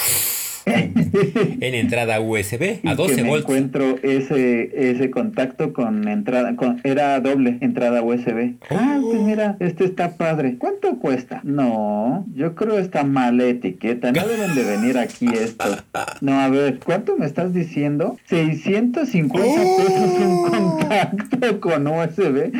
en 0.65 1.73
entrada 1.75 2.19
USB 2.19 2.79
Y 2.83 2.87
a 2.87 2.91
que 2.91 2.95
12 2.95 3.23
me 3.23 3.29
volts. 3.29 3.43
encuentro 3.45 3.97
ese 4.03 4.89
ese 4.91 5.11
contacto 5.11 5.73
con 5.73 6.07
entrada 6.07 6.55
con 6.55 6.81
era 6.83 7.19
doble 7.19 7.57
entrada 7.61 8.01
USB. 8.01 8.55
Ah, 8.69 8.99
pues 9.01 9.21
mira, 9.21 9.57
este 9.59 9.85
está 9.85 10.17
padre. 10.17 10.55
¿Cuánto 10.57 10.97
cuesta? 10.99 11.41
No, 11.43 12.25
yo 12.33 12.55
creo 12.55 12.79
está 12.79 13.03
mal 13.03 13.37
la 13.37 13.45
etiqueta. 13.45 14.11
No 14.11 14.27
deben 14.27 14.55
de 14.55 14.63
venir 14.63 14.97
aquí 14.97 15.27
estos. 15.27 15.83
No, 16.21 16.39
a 16.39 16.49
ver, 16.49 16.79
¿cuánto 16.83 17.15
me 17.17 17.25
estás 17.25 17.53
diciendo? 17.53 18.17
650 18.25 19.61
pesos 19.77 20.19
un 20.19 20.49
contacto 20.49 21.59
con 21.59 21.87
USB. 21.87 22.51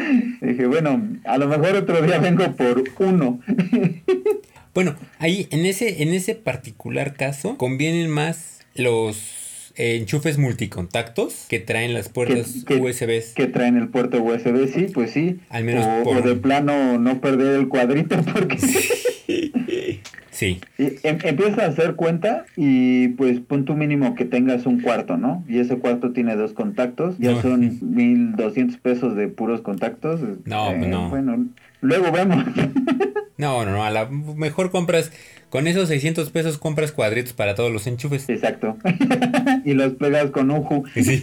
Dije, 0.42 0.68
bueno, 0.68 1.02
a 1.26 1.38
lo 1.38 1.48
mejor 1.48 1.76
otro 1.76 2.02
día 2.02 2.20
vengo 2.20 2.46
por 2.56 2.84
uno. 3.00 3.40
Bueno, 4.76 4.94
ahí 5.20 5.48
en 5.50 5.66
ese, 5.66 6.04
en 6.04 6.10
ese 6.10 6.36
particular 6.36 7.14
caso 7.16 7.58
convienen 7.58 8.10
más 8.10 8.60
los 8.76 9.72
eh, 9.78 9.96
enchufes 9.96 10.38
multicontactos 10.38 11.46
que 11.50 11.60
traen 11.60 11.94
las 11.94 12.10
puertas 12.10 12.64
que- 12.68 12.76
USBs. 12.76 13.34
que 13.36 13.48
traen 13.48 13.78
el 13.78 13.88
puerto 13.88 14.22
USB, 14.22 14.68
sí, 14.68 14.88
pues 14.94 15.12
sí. 15.12 15.40
Al 15.50 15.64
menos 15.64 15.86
o, 15.86 16.04
por- 16.04 16.18
o 16.18 16.22
de 16.22 16.36
plano 16.36 17.00
no 17.00 17.22
perder 17.22 17.58
el 17.60 17.68
cuadrito 17.70 18.18
porque 18.34 18.58
Sí, 20.32 20.60
y 20.78 20.84
em- 21.04 21.20
empiezas 21.24 21.60
a 21.60 21.66
hacer 21.68 21.96
cuenta 21.96 22.46
y 22.58 23.08
pues 23.10 23.40
pon 23.40 23.64
tu 23.64 23.74
mínimo 23.76 24.16
que 24.16 24.26
tengas 24.26 24.66
un 24.66 24.82
cuarto, 24.82 25.16
¿no? 25.16 25.46
Y 25.48 25.60
ese 25.60 25.78
cuarto 25.78 26.12
tiene 26.12 26.36
dos 26.36 26.52
contactos, 26.52 27.16
ya 27.20 27.32
No. 27.32 27.42
son 27.42 27.80
1200 27.96 28.78
pesos 28.80 29.16
de 29.16 29.30
puros 29.30 29.62
contactos. 29.62 30.20
No, 30.44 30.72
Eh, 30.72 30.78
no. 30.90 31.10
Bueno, 31.10 31.46
luego 31.80 32.12
vemos. 32.12 32.44
no, 33.38 33.66
no, 33.66 33.72
no, 33.72 33.84
a 33.84 33.92
la 33.92 34.06
mejor 34.06 34.72
compras, 34.72 35.12
con 35.50 35.68
esos 35.68 35.90
600 35.90 36.30
pesos 36.30 36.58
compras 36.58 36.92
cuadritos 36.92 37.34
para 37.34 37.56
todos 37.56 37.72
los 37.72 37.86
enchufes. 37.88 38.30
Exacto. 38.30 38.78
y 39.66 39.74
los 39.74 39.94
pegas 39.94 40.32
con 40.32 40.50
ju. 40.64 40.84
Sí. 40.96 41.22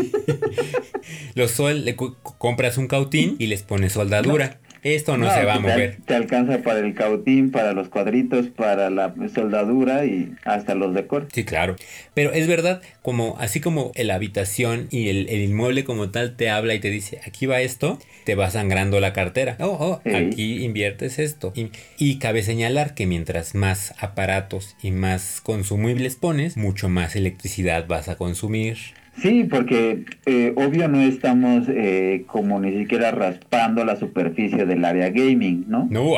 los 1.34 1.50
sol, 1.50 1.84
le 1.84 1.96
compras 1.96 2.78
un 2.78 2.86
cautín 2.86 3.36
y 3.38 3.46
les 3.46 3.62
pones 3.62 3.94
soldadura. 3.94 4.60
Esto 4.82 5.16
no, 5.16 5.32
se 5.32 5.44
va 5.44 5.54
a 5.54 5.56
te- 5.56 5.62
mover. 5.62 5.96
Te 6.04 6.14
alcanza 6.14 6.58
para 6.62 6.80
el 6.80 6.94
cautín, 6.94 7.50
para 7.52 7.72
los 7.72 7.88
cuadritos, 7.88 8.48
para 8.48 8.90
la 8.90 9.14
soldadura 9.32 10.04
y 10.04 10.32
hasta 10.44 10.74
los 10.74 10.92
decor. 10.94 11.28
Sí, 11.32 11.44
claro. 11.44 11.76
Pero 12.14 12.32
es 12.32 12.46
verdad, 12.48 12.82
como 13.00 13.36
así 13.38 13.60
como 13.60 13.92
la 13.94 14.14
habitación 14.16 14.88
y 14.90 15.08
el, 15.08 15.28
el 15.28 15.40
inmueble 15.42 15.84
como 15.84 16.10
tal 16.10 16.36
te 16.36 16.50
habla 16.50 16.74
y 16.74 16.80
te 16.80 16.90
dice, 16.90 17.20
aquí 17.24 17.46
va 17.46 17.60
esto, 17.60 17.98
te 18.24 18.34
va 18.34 18.50
sangrando 18.50 18.98
la 19.00 19.12
cartera. 19.12 19.56
Oh, 19.60 19.76
oh, 19.78 20.00
Sí. 20.04 20.14
aquí 20.14 20.64
inviertes 20.64 21.18
esto. 21.18 21.52
Y, 21.54 21.70
y 21.96 22.18
cabe 22.18 22.42
señalar 22.42 22.94
que 22.94 23.06
mientras 23.06 23.54
más 23.54 23.94
aparatos 23.98 24.76
y 24.82 24.90
más 24.90 25.40
consumibles 25.42 26.16
pones, 26.16 26.56
mucho 26.56 26.88
más 26.88 27.14
electricidad 27.14 27.86
vas 27.86 28.08
a 28.08 28.16
consumir. 28.16 28.78
Sí, 29.20 29.44
porque 29.44 30.04
eh, 30.26 30.52
obvio 30.56 30.88
no 30.88 31.00
estamos 31.00 31.66
eh, 31.68 32.24
como 32.26 32.58
ni 32.60 32.76
siquiera 32.78 33.10
raspando 33.10 33.84
la 33.84 33.96
superficie 33.96 34.64
del 34.64 34.84
área 34.84 35.10
gaming, 35.10 35.66
¿no? 35.68 35.86
No, 35.90 36.12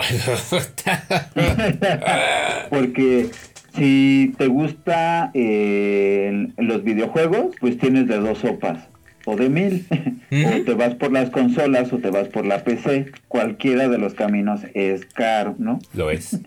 Porque 2.70 3.30
si 3.74 4.32
te 4.38 4.46
gusta 4.46 5.30
eh, 5.34 6.48
los 6.56 6.84
videojuegos, 6.84 7.56
pues 7.60 7.78
tienes 7.78 8.06
de 8.06 8.18
dos 8.18 8.38
sopas. 8.38 8.88
O 9.26 9.36
de 9.36 9.48
mil. 9.48 9.86
O 10.34 10.62
te 10.62 10.74
vas 10.74 10.96
por 10.96 11.12
las 11.12 11.30
consolas 11.30 11.92
o 11.92 11.98
te 11.98 12.10
vas 12.10 12.26
por 12.28 12.44
la 12.44 12.64
PC. 12.64 13.12
Cualquiera 13.28 13.88
de 13.88 13.98
los 13.98 14.14
caminos 14.14 14.62
es 14.74 15.06
caro, 15.06 15.54
¿no? 15.58 15.78
lo 15.94 16.10
es. 16.10 16.40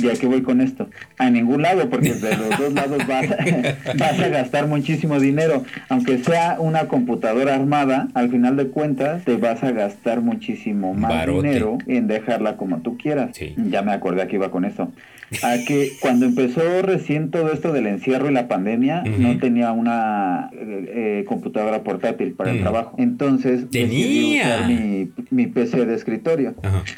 ¿Y 0.00 0.08
a 0.08 0.14
qué 0.14 0.26
voy 0.26 0.42
con 0.42 0.60
esto? 0.60 0.88
A 1.18 1.30
ningún 1.30 1.62
lado, 1.62 1.88
porque 1.90 2.14
de 2.14 2.36
los 2.36 2.58
dos 2.58 2.72
lados 2.72 2.98
vas, 3.06 3.26
vas 3.98 4.20
a 4.20 4.28
gastar 4.28 4.66
muchísimo 4.66 5.18
dinero. 5.20 5.64
Aunque 5.88 6.18
sea 6.18 6.56
una 6.58 6.86
computadora 6.88 7.54
armada, 7.54 8.08
al 8.14 8.30
final 8.30 8.56
de 8.56 8.68
cuentas 8.68 9.24
te 9.24 9.36
vas 9.36 9.62
a 9.62 9.72
gastar 9.72 10.20
muchísimo 10.20 10.94
más 10.94 11.10
Barote. 11.10 11.48
dinero 11.48 11.78
en 11.86 12.06
dejarla 12.06 12.56
como 12.56 12.78
tú 12.78 12.96
quieras. 12.96 13.30
Sí. 13.34 13.54
Ya 13.70 13.82
me 13.82 13.92
acordé 13.92 14.26
que 14.28 14.36
iba 14.36 14.50
con 14.50 14.64
eso. 14.64 14.92
A 15.42 15.56
que 15.66 15.92
cuando 16.00 16.26
empezó 16.26 16.60
recién 16.82 17.30
todo 17.30 17.52
esto 17.52 17.72
del 17.72 17.86
encierro 17.86 18.30
y 18.30 18.32
la 18.32 18.48
pandemia, 18.48 19.02
no 19.04 19.38
tenía 19.38 19.72
una 19.72 20.50
eh, 20.52 21.20
eh, 21.20 21.24
computadora 21.26 21.82
portátil 21.82 22.32
para 22.32 22.50
el 22.52 22.58
Mm. 22.58 22.62
trabajo. 22.62 22.94
Entonces 22.98 23.68
Tenía. 23.70 24.42
usar 24.46 24.68
mi, 24.68 25.10
mi 25.30 25.46
PC 25.46 25.84
de 25.86 25.94
escritorio. 25.94 26.54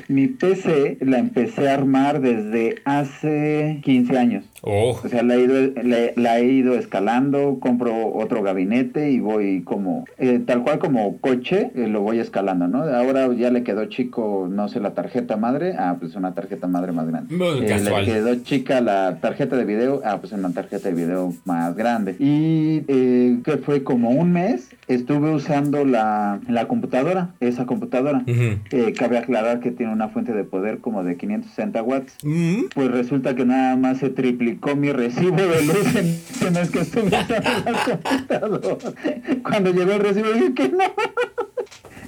Mi 0.09 0.29
PC 0.29 0.99
la 1.01 1.19
empecé 1.19 1.69
a 1.69 1.75
armar 1.75 2.21
desde 2.21 2.77
hace 2.85 3.81
15 3.83 4.19
años. 4.19 4.45
Oh, 4.63 4.99
O 5.03 5.09
sea, 5.09 5.23
la 5.23 5.37
he 5.37 5.43
ido, 5.43 5.55
la, 5.83 5.97
la 6.17 6.39
he 6.39 6.45
ido 6.47 6.75
escalando, 6.75 7.59
compro 7.61 8.13
otro 8.15 8.43
gabinete 8.43 9.11
y 9.11 9.21
voy 9.21 9.63
como, 9.63 10.05
eh, 10.19 10.41
tal 10.45 10.63
cual 10.63 10.79
como 10.79 11.19
coche, 11.19 11.71
eh, 11.75 11.89
lo 11.89 12.03
voy 12.03 12.19
escalando, 12.19 12.69
¿no? 12.69 12.83
Ahora 12.83 13.33
ya 13.35 13.51
le 13.51 13.63
quedó 13.63 13.87
chico, 13.87 14.49
no 14.51 14.69
sé, 14.69 14.81
la 14.81 14.95
tarjeta 14.95 15.37
madre, 15.37 15.75
ah, 15.79 15.97
pues 15.99 16.15
una 16.15 16.35
tarjeta 16.35 16.67
madre 16.67 16.93
más 16.93 17.07
grande. 17.07 17.35
Eh, 17.35 17.67
casual. 17.67 18.05
le 18.05 18.13
quedó 18.13 18.35
chica 18.37 18.81
la 18.81 19.19
tarjeta 19.21 19.57
de 19.57 19.65
video, 19.65 20.03
ah, 20.05 20.19
pues 20.21 20.33
una 20.33 20.53
tarjeta 20.53 20.89
de 20.89 20.95
video 20.95 21.33
más 21.45 21.75
grande. 21.75 22.17
Y 22.19 22.83
eh, 22.89 23.39
que 23.45 23.57
fue 23.59 23.83
como 23.83 24.11
un 24.11 24.33
mes, 24.33 24.71
estuve 24.89 25.31
usando 25.31 25.85
la, 25.85 26.41
la 26.49 26.69
computadora, 26.69 27.31
esa 27.41 27.67
computadora. 27.67 28.23
Eh, 28.27 28.93
cabe 28.97 29.19
aclarar 29.19 29.61
que 29.61 29.71
tiene 29.71 29.93
una 29.93 30.09
fuente 30.09 30.33
de 30.33 30.45
poder 30.45 30.79
como 30.79 31.03
de 31.05 31.17
560 31.17 31.83
watts. 31.83 32.17
Mm. 32.23 32.65
Pues 32.75 32.91
resulta 32.91 33.35
que 33.35 33.45
nada 33.45 33.77
más 33.77 33.99
se 33.99 34.11
triplicó 34.11 34.50
mi 34.77 34.93
recibo 34.93 35.37
de 35.37 35.63
luz 35.65 35.97
en 35.97 36.07
ese 36.31 36.51
mes 36.51 36.71
que 36.71 36.81
estuve 36.81 37.07
usando 37.09 37.35
la 37.71 37.85
computadora. 37.85 38.77
Cuando 39.43 39.73
llegó 39.73 39.93
el 39.93 40.01
recibo 40.01 40.33
dije 40.33 40.55
que 40.55 40.69
no. 40.69 40.85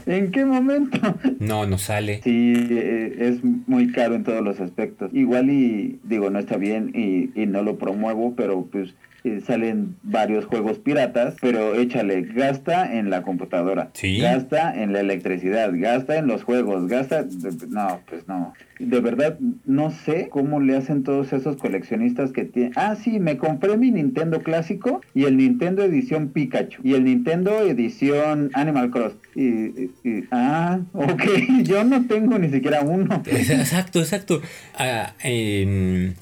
¿En 0.05 0.33
qué 0.33 0.45
momento? 0.45 0.99
No, 1.39 1.65
no 1.67 1.79
sale. 1.79 2.21
Sí, 2.25 2.53
eh, 2.71 3.17
es 3.21 3.45
muy 3.45 3.93
caro 3.93 4.17
en 4.17 4.25
todos 4.25 4.43
los 4.43 4.59
aspectos. 4.61 5.11
Igual 5.15 5.49
y 5.51 6.01
digo, 6.03 6.29
no 6.31 6.41
está 6.41 6.57
bien 6.57 6.91
y, 6.95 7.31
y 7.41 7.47
no 7.47 7.63
lo 7.63 7.79
promuevo, 7.79 8.35
pero 8.35 8.67
pues 8.67 8.95
eh, 9.23 9.41
salen 9.47 9.95
varios 10.03 10.47
juegos 10.47 10.81
piratas, 10.81 11.37
pero 11.41 11.77
échale, 11.77 12.23
gasta 12.23 12.93
en 12.99 13.11
la 13.11 13.23
computadora, 13.23 13.91
Sí. 13.95 14.19
gasta 14.19 14.75
en 14.75 14.93
la 14.93 14.99
electricidad, 14.99 15.71
gasta 15.73 16.17
en 16.17 16.27
los 16.27 16.43
juegos, 16.43 16.89
gasta... 16.89 17.25
No, 17.69 18.01
pues 18.11 18.27
no. 18.27 18.55
De 18.83 19.01
verdad, 19.01 19.39
no 19.67 19.91
sé 19.91 20.29
cómo 20.31 20.61
le 20.61 20.77
hacen 20.77 21.03
todos 21.03 21.33
esos 21.33 21.57
coleccionistas 21.57 22.33
que 22.33 22.45
tienen... 22.45 22.73
Ah, 22.77 22.97
sí, 22.97 23.19
me 23.19 23.37
compré 23.39 23.77
mi 23.77 23.91
Nintendo 23.91 24.43
clásico 24.43 25.01
y 25.15 25.25
el 25.25 25.37
Nintendo 25.37 25.83
edición 25.83 26.29
Pikachu 26.29 26.81
y 26.85 26.95
el 26.95 27.05
Nintendo 27.05 27.59
edición 27.61 28.51
Animal 28.55 28.91
Cross. 28.91 29.15
Y, 29.35 29.43
y- 29.49 29.91
y- 30.05 30.25
ah, 30.31 30.81
ok, 30.93 31.23
yo 31.63 31.85
no 31.85 32.07
tengo 32.07 32.39
ni 32.39 32.51
siquiera 32.51 32.83
uno. 32.83 33.23
Exacto, 33.27 34.01
exacto. 34.01 34.43
Ah, 34.77 35.15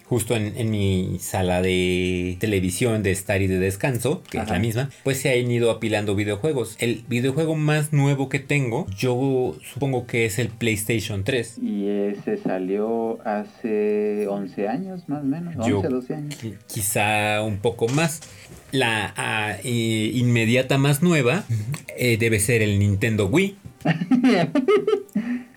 justo 0.04 0.36
en, 0.36 0.52
en 0.56 0.70
mi 0.70 1.16
sala 1.20 1.62
de 1.62 2.36
televisión 2.40 3.02
de 3.02 3.10
estar 3.10 3.42
y 3.42 3.46
de 3.46 3.58
descanso, 3.58 4.22
que 4.30 4.38
es 4.38 4.48
la 4.48 4.58
misma, 4.58 4.90
pues 5.04 5.18
se 5.18 5.30
han 5.38 5.50
ido 5.50 5.70
apilando 5.70 6.14
videojuegos. 6.14 6.76
El 6.78 7.02
videojuego 7.08 7.56
más 7.56 7.92
nuevo 7.92 8.28
que 8.28 8.38
tengo, 8.38 8.86
yo 8.96 9.56
supongo 9.72 10.06
que 10.06 10.24
es 10.26 10.38
el 10.38 10.48
PlayStation 10.48 11.24
3. 11.24 11.58
Y 11.62 11.88
ese 11.88 12.34
es 12.34 12.46
salió 12.50 13.18
hace 13.24 14.26
11 14.26 14.68
años, 14.68 15.08
más 15.08 15.22
o 15.22 15.26
menos, 15.26 15.54
11, 15.56 15.70
Yo- 15.70 15.82
12 15.82 16.14
años. 16.14 16.36
Quizá 16.66 17.42
un 17.42 17.58
poco 17.58 17.86
más. 17.88 18.20
La 18.72 19.14
ah, 19.16 19.56
eh, 19.62 20.10
inmediata 20.14 20.76
más 20.76 21.00
nueva 21.02 21.44
eh, 21.96 22.16
debe 22.18 22.40
ser 22.40 22.62
el 22.62 22.78
Nintendo 22.80 23.26
Wii. 23.26 23.56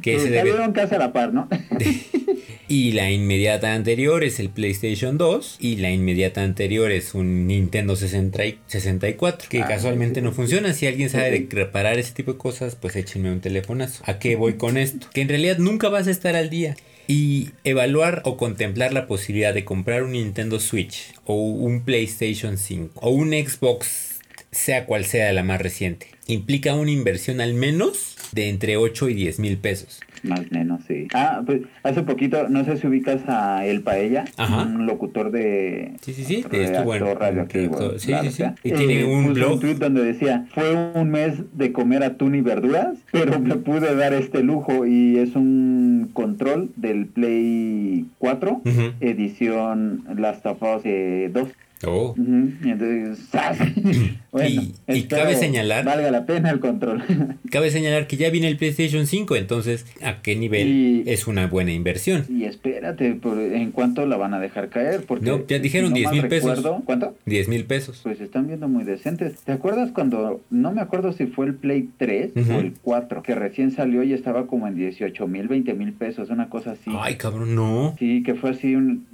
que 0.00 0.12
Pues 0.12 0.24
ese 0.24 0.32
debe, 0.32 0.52
casi 0.72 0.94
a 0.94 0.98
la 0.98 1.12
par, 1.12 1.32
¿no? 1.32 1.48
y 2.68 2.92
la 2.92 3.10
inmediata 3.10 3.74
anterior 3.74 4.22
es 4.24 4.38
el 4.40 4.50
PlayStation 4.50 5.18
2. 5.18 5.56
Y 5.60 5.76
la 5.76 5.90
inmediata 5.90 6.42
anterior 6.42 6.90
es 6.92 7.14
un 7.14 7.46
Nintendo 7.46 7.96
60 7.96 8.46
y- 8.46 8.58
64. 8.66 9.48
Que 9.48 9.60
Ah, 9.62 9.66
casualmente 9.68 10.20
sí, 10.20 10.24
no 10.24 10.32
funciona. 10.32 10.72
Si 10.72 10.86
alguien 10.86 11.10
sabe 11.10 11.30
de 11.30 11.48
reparar 11.50 11.98
ese 11.98 12.12
tipo 12.12 12.32
de 12.32 12.38
cosas, 12.38 12.76
pues 12.76 12.96
échenme 12.96 13.30
un 13.32 13.40
telefonazo. 13.40 14.02
¿A 14.06 14.18
qué 14.18 14.36
voy 14.36 14.54
con 14.54 14.76
esto? 14.76 15.08
Que 15.12 15.20
en 15.22 15.28
realidad 15.28 15.58
nunca 15.58 15.88
vas 15.88 16.06
a 16.06 16.10
estar 16.10 16.36
al 16.36 16.50
día. 16.50 16.76
Y 17.08 17.50
evaluar 17.64 18.22
o 18.24 18.36
contemplar 18.36 18.92
la 18.92 19.08
posibilidad 19.08 19.52
de 19.52 19.64
comprar 19.64 20.04
un 20.04 20.12
Nintendo 20.12 20.60
Switch 20.60 21.12
o 21.24 21.34
un 21.34 21.80
PlayStation 21.84 22.56
5 22.56 23.00
o 23.02 23.10
un 23.10 23.30
Xbox, 23.32 24.20
sea 24.52 24.86
cual 24.86 25.04
sea 25.04 25.32
la 25.32 25.42
más 25.42 25.60
reciente, 25.60 26.06
implica 26.28 26.74
una 26.74 26.92
inversión 26.92 27.40
al 27.40 27.54
menos 27.54 28.14
de 28.32 28.48
entre 28.48 28.76
8 28.76 29.08
y 29.08 29.14
10 29.14 29.38
mil 29.40 29.58
pesos. 29.58 30.00
Más 30.22 30.40
o 30.40 30.44
menos, 30.50 30.82
sí. 30.86 31.08
Ah, 31.14 31.42
pues 31.46 31.62
hace 31.82 32.02
poquito, 32.02 32.48
no 32.48 32.64
sé 32.64 32.76
si 32.76 32.86
ubicas 32.86 33.22
a 33.26 33.64
El 33.64 33.82
Paella, 33.82 34.26
Ajá. 34.36 34.64
un 34.64 34.84
locutor 34.86 35.30
de 35.30 35.92
Sí, 36.02 36.12
sí, 36.12 36.24
sí, 36.24 36.44
de 36.50 36.64
esto, 36.64 36.84
bueno, 36.84 37.14
radioactivo. 37.14 37.72
sí, 37.98 38.08
claro, 38.08 38.22
sí, 38.22 38.28
o 38.28 38.30
sí. 38.30 38.36
sea, 38.36 38.54
Y 38.62 38.72
tiene 38.72 39.04
un 39.04 39.22
puso 39.28 39.34
blog. 39.34 39.52
un 39.54 39.60
tweet 39.60 39.74
donde 39.76 40.04
decía, 40.04 40.46
fue 40.54 40.74
un 40.74 41.10
mes 41.10 41.34
de 41.54 41.72
comer 41.72 42.02
atún 42.04 42.34
y 42.34 42.42
verduras, 42.42 42.98
pero 43.10 43.40
me 43.40 43.56
pude 43.56 43.94
dar 43.96 44.12
este 44.12 44.42
lujo 44.42 44.84
y 44.86 45.16
es 45.18 45.34
un 45.36 46.10
control 46.12 46.70
del 46.76 47.06
Play 47.06 48.04
4, 48.18 48.60
Ujú. 48.64 48.82
edición 49.00 50.04
Last 50.18 50.44
of 50.46 50.62
Us 50.62 50.82
eh, 50.84 51.30
2. 51.32 51.48
Oh. 51.86 52.10
Ujú, 52.10 52.50
y 52.62 52.70
entonces, 52.70 53.18
bueno, 54.32 54.48
Y- 54.48 54.74
y 54.98 55.02
cabe 55.04 55.34
señalar- 55.36 55.84
Valga 55.84 56.10
la 56.10 56.26
pena 56.26 56.50
el 56.50 56.60
control. 56.60 57.02
Cabe 57.50 57.70
señalar 57.70 58.06
que 58.06 58.16
ya 58.16 58.30
viene 58.30 58.48
el 58.48 58.56
PlayStation 58.56 59.06
5, 59.06 59.34
entonces 59.36 59.86
¿a 60.02 60.22
qué 60.22 60.36
nivel 60.36 60.68
Y- 60.68 61.02
es 61.06 61.26
una 61.26 61.46
buena 61.46 61.72
inversión? 61.72 62.24
y 62.28 62.44
espérate, 62.44 63.14
por, 63.14 63.38
¿en 63.40 63.70
cuánto 63.72 64.06
la 64.06 64.16
van 64.16 64.34
a 64.34 64.40
dejar 64.40 64.68
caer? 64.68 65.04
Porque 65.06 65.26
No, 65.26 65.46
ya 65.46 65.58
dijeron 65.58 65.88
si 65.90 65.94
10 65.94 66.04
mal 66.06 66.14
mil 66.16 66.28
pesos. 66.28 66.64
¿Cuánto? 66.84 67.16
10 67.26 67.48
mil 67.48 67.64
pesos. 67.64 68.00
Pues 68.02 68.20
están 68.20 68.46
viendo 68.46 68.68
muy 68.68 68.84
decentes. 68.84 69.36
¿Te 69.40 69.52
acuerdas 69.52 69.90
cuando, 69.92 70.40
no 70.50 70.72
me 70.72 70.80
acuerdo 70.80 71.12
si 71.12 71.26
fue 71.26 71.46
el 71.46 71.54
Play 71.54 71.88
3 71.98 72.32
Ujú. 72.36 72.52
o 72.52 72.60
el 72.60 72.72
4, 72.82 73.22
que 73.22 73.34
recién 73.34 73.70
salió 73.72 74.02
y 74.02 74.12
estaba 74.12 74.46
como 74.46 74.68
en 74.68 74.76
18 74.76 75.26
mil, 75.26 75.48
20 75.48 75.74
mil 75.74 75.92
pesos, 75.92 76.30
una 76.30 76.48
cosa 76.48 76.72
así? 76.72 76.90
Ay, 76.98 77.16
cabrón, 77.16 77.54
no. 77.54 77.96
Sí, 77.98 78.22
que 78.22 78.34
fue 78.34 78.50
así 78.50 78.74
un... 78.76 79.06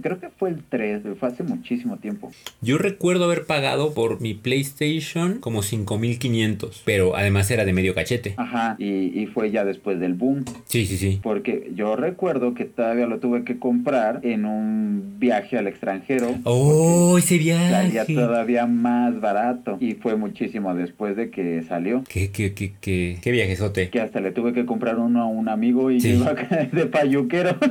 creo 0.00 0.18
que 0.20 0.28
fue 0.28 0.50
el 0.50 0.62
3, 0.68 1.02
fue 1.18 1.28
hace 1.28 1.42
muchísimo 1.42 1.96
tiempo. 1.98 2.30
Yo 2.60 2.78
recuerdo 2.78 3.24
haber 3.24 3.44
pagado 3.46 3.94
por 3.94 4.20
mi 4.20 4.34
PlayStation 4.34 5.38
como 5.40 5.62
5500, 5.62 6.82
pero 6.84 7.16
además 7.16 7.50
era 7.50 7.64
de 7.64 7.72
medio 7.72 7.94
cachete. 7.94 8.34
Ajá, 8.36 8.76
y, 8.78 9.18
y 9.20 9.26
fue 9.26 9.50
ya 9.50 9.64
después 9.64 10.00
del 10.00 10.14
boom. 10.14 10.44
Sí, 10.66 10.86
sí, 10.86 10.96
sí. 10.96 11.20
Porque 11.22 11.70
yo 11.74 11.96
recuerdo 11.96 12.54
que 12.54 12.64
todavía 12.64 13.06
lo 13.06 13.18
tuve 13.18 13.44
que 13.44 13.58
comprar 13.58 14.20
en 14.22 14.44
un 14.44 15.14
viaje 15.18 15.56
al 15.58 15.66
extranjero. 15.66 16.34
Oh, 16.44 17.16
ese 17.18 17.38
Salía 17.38 17.84
viaje. 18.04 18.14
todavía 18.14 18.66
más 18.66 19.20
barato. 19.20 19.76
Y 19.80 19.94
fue 19.94 20.16
muchísimo 20.16 20.74
después 20.74 21.16
de 21.16 21.30
que 21.30 21.62
salió. 21.62 22.04
¿Qué, 22.08 22.30
qué, 22.30 22.52
qué, 22.54 22.72
qué, 22.80 23.18
qué 23.22 23.30
viajesote? 23.30 23.90
Que 23.90 24.00
hasta 24.00 24.20
le 24.20 24.32
tuve 24.32 24.52
que 24.52 24.66
comprar 24.66 24.98
uno 24.98 25.22
a 25.22 25.26
un 25.26 25.48
amigo 25.48 25.90
y 25.90 26.00
Sí. 26.00 26.10
iba 26.10 26.30
a 26.30 26.34
caer 26.48 26.70
de 26.70 26.86
payuquero. 26.86 27.56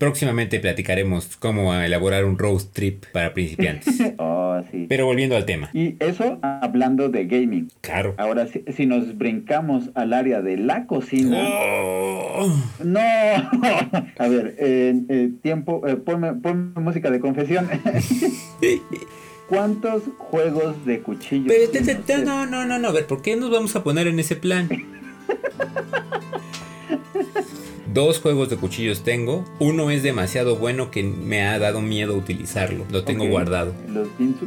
Próximamente 0.00 0.58
platicaremos 0.60 1.36
cómo 1.36 1.74
elaborar 1.74 2.24
un 2.24 2.38
road 2.38 2.62
trip 2.72 3.04
para 3.12 3.34
principiantes. 3.34 3.96
oh, 4.16 4.62
sí. 4.72 4.86
Pero 4.88 5.04
volviendo 5.04 5.36
al 5.36 5.44
tema. 5.44 5.68
Y 5.74 5.96
eso 6.00 6.38
hablando 6.42 7.10
de 7.10 7.26
gaming. 7.26 7.68
Claro. 7.82 8.14
Ahora, 8.16 8.46
si, 8.46 8.64
si 8.74 8.86
nos 8.86 9.18
brincamos 9.18 9.90
al 9.94 10.14
área 10.14 10.40
de 10.40 10.56
la 10.56 10.86
cocina. 10.86 11.38
Oh. 11.42 12.50
¡No! 12.82 12.98
A 14.18 14.28
ver, 14.28 14.56
eh, 14.58 14.94
eh, 15.10 15.30
tiempo, 15.42 15.86
eh, 15.86 15.96
ponme, 15.96 16.32
ponme 16.32 16.80
música 16.80 17.10
de 17.10 17.20
confesión. 17.20 17.68
¿Cuántos 19.50 20.04
juegos 20.16 20.82
de 20.86 21.00
cuchillos? 21.00 21.46
Pero, 21.48 21.66
te- 21.70 21.72
tiene 21.82 21.86
te- 21.86 21.94
te- 21.96 22.00
usted? 22.14 22.24
no, 22.24 22.46
no, 22.46 22.64
no, 22.64 22.78
no, 22.78 22.88
a 22.88 22.92
ver, 22.92 23.06
¿por 23.06 23.20
qué 23.20 23.36
nos 23.36 23.50
vamos 23.50 23.76
a 23.76 23.84
poner 23.84 24.06
en 24.06 24.18
ese 24.18 24.34
plan? 24.36 24.66
Dos 28.00 28.18
juegos 28.18 28.48
de 28.48 28.56
cuchillos 28.56 29.02
tengo. 29.04 29.44
Uno 29.58 29.90
es 29.90 30.02
demasiado 30.02 30.56
bueno 30.56 30.90
que 30.90 31.02
me 31.02 31.42
ha 31.42 31.58
dado 31.58 31.82
miedo 31.82 32.16
utilizarlo. 32.16 32.86
Lo 32.90 33.04
tengo 33.04 33.26
guardado. 33.26 33.74
Los 33.90 34.08
Jinsu. 34.16 34.46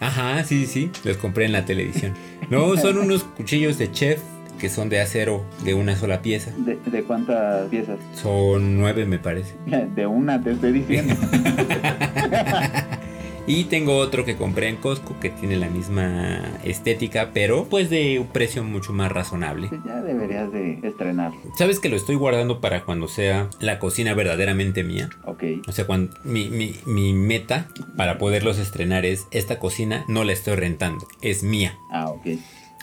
Ajá, 0.00 0.42
sí, 0.44 0.64
sí, 0.64 0.90
los 1.04 1.18
compré 1.18 1.44
en 1.44 1.52
la 1.52 1.66
televisión. 1.66 2.14
No, 2.48 2.74
son 2.78 2.96
unos 2.96 3.24
cuchillos 3.24 3.76
de 3.76 3.92
chef 3.92 4.22
que 4.58 4.70
son 4.70 4.88
de 4.88 5.02
acero 5.02 5.44
de 5.62 5.74
una 5.74 5.94
sola 5.94 6.22
pieza. 6.22 6.52
¿De, 6.56 6.78
de 6.86 7.02
cuántas 7.02 7.68
piezas? 7.68 7.98
Son 8.14 8.78
nueve, 8.78 9.04
me 9.04 9.18
parece. 9.18 9.52
De 9.94 10.06
una, 10.06 10.42
te 10.42 10.52
estoy 10.52 10.72
diciendo. 10.72 11.14
Y 13.48 13.64
tengo 13.64 13.96
otro 13.98 14.24
que 14.24 14.36
compré 14.36 14.68
en 14.68 14.76
Costco 14.76 15.14
que 15.20 15.30
tiene 15.30 15.56
la 15.56 15.68
misma 15.68 16.58
estética, 16.64 17.30
pero 17.32 17.66
pues 17.70 17.90
de 17.90 18.18
un 18.18 18.26
precio 18.26 18.64
mucho 18.64 18.92
más 18.92 19.12
razonable. 19.12 19.68
Pues 19.68 19.80
ya 19.84 20.02
deberías 20.02 20.50
de 20.52 20.80
estrenarlo. 20.82 21.38
¿Sabes 21.56 21.78
que 21.78 21.88
lo 21.88 21.94
estoy 21.96 22.16
guardando 22.16 22.60
para 22.60 22.82
cuando 22.84 23.06
sea 23.06 23.48
la 23.60 23.78
cocina 23.78 24.14
verdaderamente 24.14 24.82
mía? 24.82 25.10
Ok. 25.24 25.44
O 25.68 25.72
sea, 25.72 25.86
cuando 25.86 26.12
mi, 26.24 26.48
mi- 26.48 26.74
mi 26.86 27.12
meta 27.12 27.68
para 27.96 28.18
poderlos 28.18 28.58
estrenar 28.58 29.06
es 29.06 29.26
esta 29.30 29.60
cocina 29.60 30.04
no 30.08 30.24
la 30.24 30.32
estoy 30.32 30.56
rentando, 30.56 31.06
es 31.22 31.44
mía. 31.44 31.78
Ah, 31.92 32.08
ok. 32.08 32.26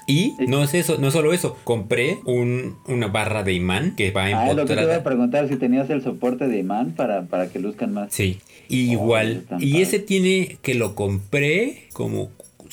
Y 0.06 0.36
no 0.50 0.62
es 0.64 0.74
eso, 0.74 0.98
no 1.00 1.12
solo 1.12 1.32
eso, 1.34 1.58
compré 1.64 2.20
un- 2.26 2.78
una 2.88 3.08
barra 3.08 3.44
de 3.44 3.54
imán 3.54 3.96
que 3.96 4.12
va 4.12 4.26
Ah, 4.26 4.54
lo 4.54 4.66
que 4.66 4.76
te 4.76 4.84
iba 4.84 4.96
a 4.98 5.04
preguntar, 5.04 5.48
si 5.48 5.56
tenías 5.56 5.90
el 5.90 6.02
soporte 6.02 6.48
de 6.50 6.58
imán 6.58 6.92
para, 6.92 7.24
para 7.28 7.48
que 7.50 7.60
luzcan 7.60 7.94
más. 7.94 8.12
Sí, 8.14 8.40
igual. 8.82 9.46
y 9.60 9.82
ese 9.82 10.00
tiene 10.00 10.58
que 10.62 10.74
lo 10.76 10.96
compré 10.96 11.88
como 11.94 12.32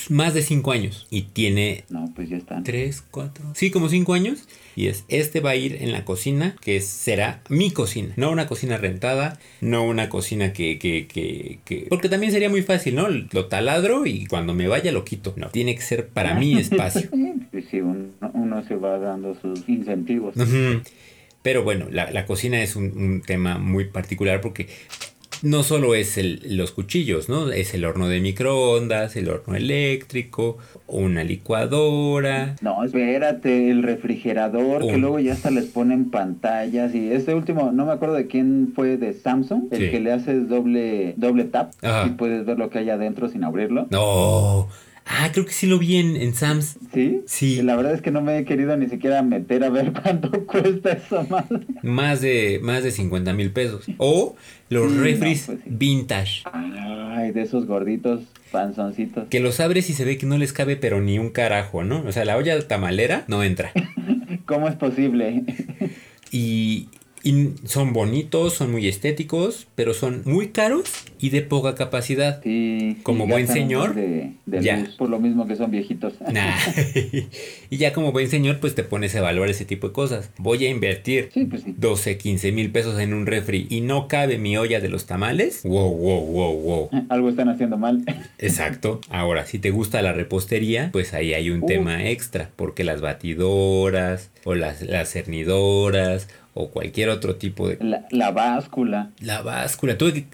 más 0.08 0.32
de 0.32 0.42
5 0.42 0.72
años. 0.72 1.06
Y 1.10 1.22
tiene 1.22 1.84
No, 1.90 2.10
pues 2.16 2.30
ya 2.30 2.38
están. 2.38 2.64
3, 2.64 3.02
4, 3.10 3.44
sí, 3.54 3.70
como 3.70 3.88
5 3.88 4.14
años. 4.14 4.48
Y 4.76 4.86
es, 4.86 5.04
este 5.08 5.40
va 5.40 5.50
a 5.50 5.56
ir 5.56 5.76
en 5.82 5.92
la 5.92 6.04
cocina, 6.06 6.56
que 6.62 6.80
será 6.80 7.42
mi 7.50 7.70
cocina. 7.70 8.14
No 8.16 8.30
una 8.30 8.46
cocina 8.46 8.78
rentada, 8.78 9.38
no 9.60 9.82
una 9.84 10.08
cocina 10.08 10.54
que, 10.54 10.78
que, 10.78 11.06
que, 11.06 11.58
que- 11.66 11.86
Porque 11.90 12.08
también 12.08 12.32
sería 12.32 12.48
muy 12.48 12.62
fácil, 12.62 12.94
¿no? 12.94 13.08
Lo 13.08 13.46
taladro 13.46 14.06
y 14.06 14.24
cuando 14.26 14.54
me 14.54 14.68
vaya 14.68 14.90
lo 14.90 15.04
quito. 15.04 15.34
No, 15.36 15.48
tiene 15.50 15.74
que 15.74 15.82
ser 15.82 16.08
para 16.08 16.34
mi 16.34 16.54
espacio. 16.58 17.10
Sí, 17.70 17.80
uno, 17.82 18.06
uno 18.32 18.64
se 18.66 18.76
va 18.76 18.98
dando 18.98 19.34
sus 19.38 19.68
incentivos. 19.68 20.34
Pero 21.42 21.62
bueno, 21.62 21.86
la, 21.90 22.10
la 22.10 22.24
cocina 22.26 22.62
es 22.62 22.76
un, 22.76 22.84
un 22.96 23.22
tema 23.22 23.58
muy 23.58 23.86
particular 23.86 24.40
porque 24.40 24.68
no 25.42 25.62
solo 25.62 25.94
es 25.94 26.18
el- 26.18 26.57
los 26.57 26.72
cuchillos, 26.72 27.29
¿no? 27.29 27.50
Es 27.50 27.74
el 27.74 27.85
horno 27.85 28.09
de 28.09 28.20
microondas, 28.20 29.16
el 29.16 29.29
horno 29.29 29.55
eléctrico, 29.57 30.59
una 30.87 31.24
licuadora. 31.24 32.57
No, 32.62 32.85
espérate, 32.85 33.70
el 33.70 33.83
refrigerador, 33.83 34.87
que 34.87 34.98
luego 34.98 35.18
ya 35.18 35.33
hasta 35.33 35.50
les 35.50 35.66
ponen 35.66 36.11
pantallas. 36.11 36.94
Y 36.94 37.11
este 37.11 37.35
último, 37.35 37.72
no 37.72 37.87
me 37.87 37.92
acuerdo 37.92 38.14
de 38.14 38.26
quién 38.26 38.72
fue 38.74 38.96
de 38.96 39.12
Samsung, 39.12 39.64
el 39.70 39.79
Sí. 39.87 39.90
que 39.90 40.00
le 40.00 40.12
haces 40.12 40.48
doble, 40.48 41.14
doble 41.16 41.44
tap 41.44 41.72
Ajá. 41.83 42.07
y 42.07 42.11
puedes 42.11 42.44
ver 42.44 42.59
lo 42.59 42.70
que 42.70 42.79
hay 42.81 42.90
adentro 42.90 43.29
sin 43.29 43.44
abrirlo. 43.44 43.87
No. 43.90 44.68
Ah, 45.06 45.30
creo 45.32 45.44
que 45.44 45.52
sí 45.52 45.66
lo 45.66 45.78
vi 45.78 45.96
en, 45.96 46.16
en 46.16 46.34
Sam's. 46.34 46.76
¿Sí? 46.94 47.22
Sí. 47.26 47.62
La 47.62 47.74
verdad 47.76 47.94
es 47.94 48.00
que 48.02 48.10
no 48.10 48.20
me 48.22 48.38
he 48.38 48.44
querido 48.44 48.76
ni 48.76 48.88
siquiera 48.88 49.22
meter 49.22 49.64
a 49.64 49.70
ver 49.70 49.92
cuánto 50.02 50.46
cuesta 50.46 50.92
esa 50.92 51.24
madre. 51.24 51.60
Más 51.82 52.20
de, 52.20 52.60
más 52.62 52.82
de 52.84 52.90
50 52.92 53.32
mil 53.32 53.50
pesos. 53.52 53.86
O 53.98 54.36
los 54.68 54.90
Sí, 54.90 54.96
no, 54.96 55.02
refris 55.02 55.42
pues 55.46 55.58
sí. 55.58 55.70
vintage. 55.70 56.42
Ay, 56.52 57.32
de 57.32 57.42
esos 57.42 57.66
gorditos 57.66 58.20
panzoncitos. 58.52 59.26
Que 59.28 59.40
los 59.40 59.58
abres 59.60 59.90
y 59.90 59.94
se 59.94 60.04
ve 60.04 60.16
que 60.16 60.26
no 60.26 60.38
les 60.38 60.52
cabe 60.52 60.76
pero 60.76 61.00
ni 61.00 61.18
un 61.18 61.30
carajo, 61.30 61.82
¿no? 61.82 62.02
O 62.06 62.12
sea, 62.12 62.24
la 62.24 62.36
olla 62.36 62.60
tamalera 62.68 63.24
no 63.26 63.42
entra. 63.42 63.72
¿Cómo 64.46 64.68
es 64.68 64.76
posible? 64.76 65.42
Y, 66.30 66.88
Y 67.22 67.50
son 67.64 67.92
bonitos, 67.92 68.54
son 68.54 68.72
muy 68.72 68.88
estéticos, 68.88 69.66
pero 69.74 69.92
son 69.92 70.22
muy 70.24 70.48
caros 70.48 70.85
y 71.18 71.28
de 71.30 71.42
poca 71.42 71.74
capacidad. 71.74 72.42
Sí. 72.42 72.96
Como 73.02 73.26
buen 73.26 73.46
señor, 73.46 73.94
De, 73.94 74.33
de 74.46 74.62
ya. 74.62 74.78
luz, 74.78 74.96
por 74.96 75.11
lo 75.11 75.18
mismo 75.20 75.46
que 75.46 75.56
son 75.56 75.70
viejitos. 75.70 76.14
Nah. 76.33 76.54
y 77.70 77.76
ya 77.76 77.92
como 77.92 78.12
buen 78.12 78.28
señor, 78.28 78.59
pues 78.61 78.74
te 78.74 78.85
pones 78.85 79.14
a 79.14 79.18
evaluar 79.18 79.50
ese 79.50 79.64
tipo 79.64 79.88
de 79.88 79.92
cosas. 79.92 80.30
Voy 80.38 80.64
a 80.64 80.70
invertir 80.70 81.30
Sí, 81.35 81.44
pues 81.44 81.62
sí. 81.62 81.74
12, 81.76 82.16
15 82.16 82.52
mil 82.52 82.70
pesos 82.70 82.98
en 83.00 83.12
un 83.12 83.26
refri 83.26 83.66
y 83.68 83.80
no 83.83 84.09
cabe 84.09 84.38
mi 84.38 84.56
olla 84.56 84.80
de 84.80 84.88
los 84.88 85.06
tamales. 85.06 85.62
Wow, 85.64 85.94
wow, 85.94 86.24
wow, 86.26 86.54
wow. 86.61 86.90
Algo 87.11 87.28
están 87.28 87.48
haciendo 87.48 87.76
mal. 87.76 88.02
Exacto. 88.38 89.00
Ahora, 89.11 89.44
si 89.46 89.59
te 89.59 89.70
gusta 89.70 90.00
la 90.02 90.12
repostería, 90.12 90.88
pues 90.92 91.12
ahí 91.14 91.35
hay 91.35 91.50
un 91.50 91.62
Uh. 91.62 91.66
tema 91.66 92.09
extra, 92.09 92.50
porque 92.56 92.83
las 92.85 93.00
batidoras 93.02 94.30
o 94.44 94.54
las, 94.54 94.80
las 94.83 95.11
cernidoras 95.12 96.28
o 96.54 96.70
cualquier 96.70 97.08
otro 97.08 97.36
tipo 97.36 97.68
de... 97.68 97.78
La, 97.80 98.06
la 98.10 98.30
báscula. 98.30 99.10
La 99.20 99.42
báscula. 99.42 99.96
Tuve 99.96 100.12
que... 100.12 100.24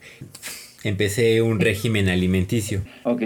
Empecé 0.84 1.42
un 1.42 1.58
régimen 1.58 2.08
alimenticio 2.08 2.82
Ok. 3.02 3.22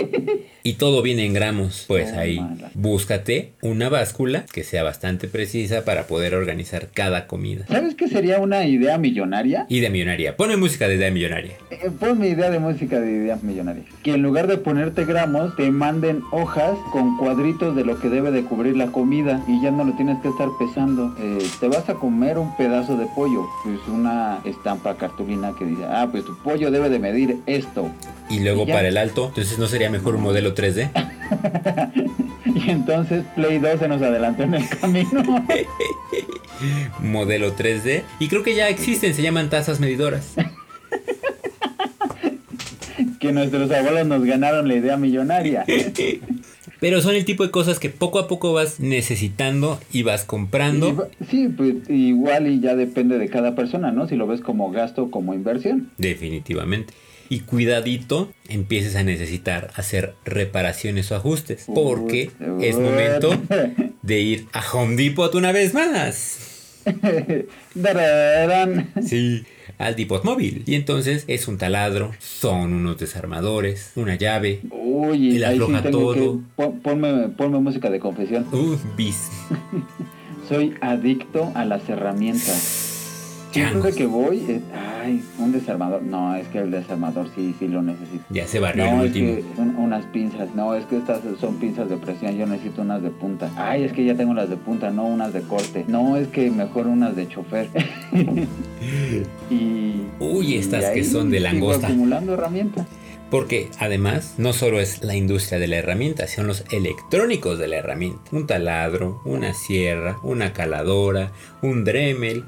y 0.62 0.74
todo 0.74 1.02
viene 1.02 1.24
en 1.24 1.32
gramos. 1.34 1.84
Pues 1.88 2.12
ahí 2.12 2.36
Tómala. 2.36 2.70
búscate 2.74 3.52
una 3.62 3.88
báscula 3.88 4.44
que 4.52 4.64
sea 4.64 4.82
bastante 4.82 5.28
precisa 5.28 5.84
para 5.84 6.06
poder 6.06 6.34
organizar 6.34 6.88
cada 6.92 7.26
comida. 7.26 7.64
¿Sabes 7.68 7.94
qué 7.94 8.08
sería 8.08 8.38
una 8.40 8.64
idea 8.66 8.98
millonaria? 8.98 9.66
Y 9.68 9.80
de 9.80 9.90
millonaria. 9.90 10.36
Ponme 10.36 10.56
música 10.56 10.88
de 10.88 10.96
idea 10.96 11.10
millonaria. 11.10 11.52
Eh, 11.70 11.90
Ponme 11.98 12.28
idea 12.28 12.50
de 12.50 12.58
música 12.58 13.00
de 13.00 13.10
idea 13.10 13.38
millonaria. 13.42 13.84
Que 14.02 14.14
en 14.14 14.22
lugar 14.22 14.46
de 14.46 14.56
ponerte 14.58 15.04
gramos, 15.04 15.54
te 15.56 15.70
manden 15.70 16.22
hojas 16.32 16.76
con 16.92 17.16
cuadritos 17.16 17.74
de 17.76 17.84
lo 17.84 17.98
que 18.00 18.08
debe 18.08 18.30
de 18.30 18.42
cubrir 18.44 18.76
la 18.76 18.88
comida 18.88 19.42
y 19.48 19.62
ya 19.62 19.70
no 19.70 19.84
lo 19.84 19.92
tienes 19.94 20.18
que 20.20 20.28
estar 20.28 20.48
pesando. 20.58 21.14
Eh, 21.18 21.38
te 21.60 21.68
vas 21.68 21.88
a 21.88 21.94
comer 21.94 22.38
un 22.38 22.56
pedazo 22.56 22.96
de 22.96 23.06
pollo, 23.14 23.44
pues 23.64 23.78
una 23.88 24.40
estampa 24.44 24.96
cartulina 24.96 25.52
que 25.58 25.64
dice, 25.64 25.84
ah, 25.84 26.08
pues 26.10 26.24
tu 26.24 26.36
pollo 26.42 26.70
debe 26.70 26.88
de 26.88 26.98
medir 26.98 27.36
esto. 27.46 27.90
Y 28.30 28.40
luego 28.40 28.62
Y 28.62 28.72
para 28.72 28.88
el 28.88 28.96
alto, 28.96 29.26
entonces 29.28 29.58
no 29.58 29.66
sería 29.66 29.90
mejor 29.90 30.14
un 30.14 30.22
modelo 30.22 30.54
3D. 30.54 30.90
Y 32.46 32.70
entonces 32.70 33.24
Play 33.34 33.58
2 33.58 33.78
se 33.78 33.88
nos 33.88 34.02
adelantó 34.02 34.42
en 34.42 34.54
el 34.54 34.68
camino. 34.68 35.22
modelo 37.00 37.56
3D. 37.56 38.02
Y 38.18 38.28
creo 38.28 38.42
que 38.42 38.54
ya 38.54 38.68
existen, 38.68 39.14
se 39.14 39.22
llaman 39.22 39.50
tazas 39.50 39.80
medidoras. 39.80 40.34
que 43.20 43.32
nuestros 43.32 43.70
abuelos 43.70 44.06
nos 44.06 44.24
ganaron 44.24 44.68
la 44.68 44.74
idea 44.74 44.96
millonaria. 44.96 45.64
Pero 46.80 47.02
son 47.02 47.14
el 47.14 47.26
tipo 47.26 47.44
de 47.44 47.50
cosas 47.50 47.78
que 47.78 47.90
poco 47.90 48.18
a 48.18 48.26
poco 48.26 48.54
vas 48.54 48.80
necesitando 48.80 49.78
y 49.92 50.02
vas 50.02 50.24
comprando. 50.24 51.08
Sí, 51.28 51.48
pues 51.48 51.74
igual 51.90 52.46
y 52.46 52.60
ya 52.60 52.74
depende 52.74 53.18
de 53.18 53.28
cada 53.28 53.54
persona, 53.54 53.92
¿no? 53.92 54.08
Si 54.08 54.16
lo 54.16 54.26
ves 54.26 54.40
como 54.40 54.70
gasto 54.70 55.04
o 55.04 55.10
como 55.10 55.34
inversión. 55.34 55.90
Definitivamente. 55.98 56.94
Y 57.30 57.40
cuidadito, 57.40 58.30
empieces 58.48 58.96
a 58.96 59.02
necesitar 59.04 59.70
hacer 59.76 60.14
reparaciones 60.26 61.10
o 61.12 61.16
ajustes. 61.16 61.64
Porque 61.74 62.30
es 62.60 62.76
momento 62.76 63.30
de 64.02 64.20
ir 64.20 64.46
a 64.52 64.62
Home 64.72 64.96
Depot 64.96 65.34
una 65.34 65.52
vez 65.52 65.72
más. 65.72 66.80
Sí, 69.06 69.44
al 69.78 69.96
Depot 69.96 70.24
móvil. 70.24 70.62
Y 70.66 70.74
entonces 70.74 71.24
es 71.28 71.46
un 71.48 71.56
taladro, 71.58 72.12
son 72.18 72.72
unos 72.72 72.98
desarmadores, 72.98 73.92
una 73.96 74.16
llave, 74.16 74.60
Uy, 74.70 75.32
sí 75.32 75.44
afloja 75.44 75.82
que... 75.82 75.90
todo. 75.90 76.40
pon- 76.56 76.80
Ponme, 76.80 77.28
ponme 77.28 77.58
música 77.60 77.90
de 77.90 78.00
confesión. 78.00 78.46
uh, 78.52 78.76
bis. 78.96 79.28
Soy 80.48 80.74
adicto 80.80 81.52
a 81.54 81.64
las 81.64 81.88
herramientas. 81.88 82.88
Siempre 83.52 83.92
que 83.92 84.06
voy, 84.06 84.38
eh, 84.48 84.60
ay, 85.02 85.22
un 85.38 85.52
desarmador. 85.52 86.02
No, 86.02 86.34
es 86.36 86.46
que 86.48 86.58
el 86.58 86.70
desarmador 86.70 87.28
sí, 87.34 87.54
sí 87.58 87.68
lo 87.68 87.82
necesito. 87.82 88.24
Ya 88.30 88.46
se 88.46 88.58
barrió 88.60 88.84
No, 88.84 88.90
el 89.02 89.08
es 89.10 89.16
último. 89.16 89.34
que 89.36 89.60
un- 89.60 89.76
unas 89.76 90.04
pinzas. 90.06 90.54
No, 90.54 90.74
es 90.74 90.84
que 90.86 90.96
estas 90.98 91.20
son 91.40 91.56
pinzas 91.56 91.88
de 91.88 91.96
presión. 91.96 92.36
Yo 92.36 92.46
necesito 92.46 92.82
unas 92.82 93.02
de 93.02 93.10
punta. 93.10 93.50
Ay, 93.56 93.84
es 93.84 93.92
que 93.92 94.04
ya 94.04 94.14
tengo 94.14 94.34
las 94.34 94.48
de 94.50 94.56
punta, 94.56 94.90
no 94.90 95.04
unas 95.06 95.32
de 95.32 95.42
corte. 95.42 95.84
No, 95.88 96.16
es 96.16 96.28
que 96.28 96.50
mejor 96.50 96.86
unas 96.86 97.16
de 97.16 97.28
chofer. 97.28 97.68
y. 99.50 100.02
Uy, 100.18 100.54
estas 100.56 100.90
y 100.90 100.94
que 100.94 101.04
son 101.04 101.30
de 101.30 101.40
langosta. 101.40 101.86
acumulando 101.88 102.34
herramientas. 102.34 102.86
Porque 103.30 103.68
además 103.78 104.34
no 104.38 104.52
solo 104.52 104.80
es 104.80 105.04
la 105.04 105.14
industria 105.14 105.60
de 105.60 105.68
la 105.68 105.76
herramienta, 105.76 106.26
son 106.26 106.48
los 106.48 106.64
electrónicos 106.72 107.60
de 107.60 107.68
la 107.68 107.76
herramienta. 107.76 108.18
Un 108.32 108.48
taladro, 108.48 109.20
una 109.24 109.54
sierra, 109.54 110.18
una 110.24 110.52
caladora, 110.52 111.30
un 111.62 111.84
dremel, 111.84 112.42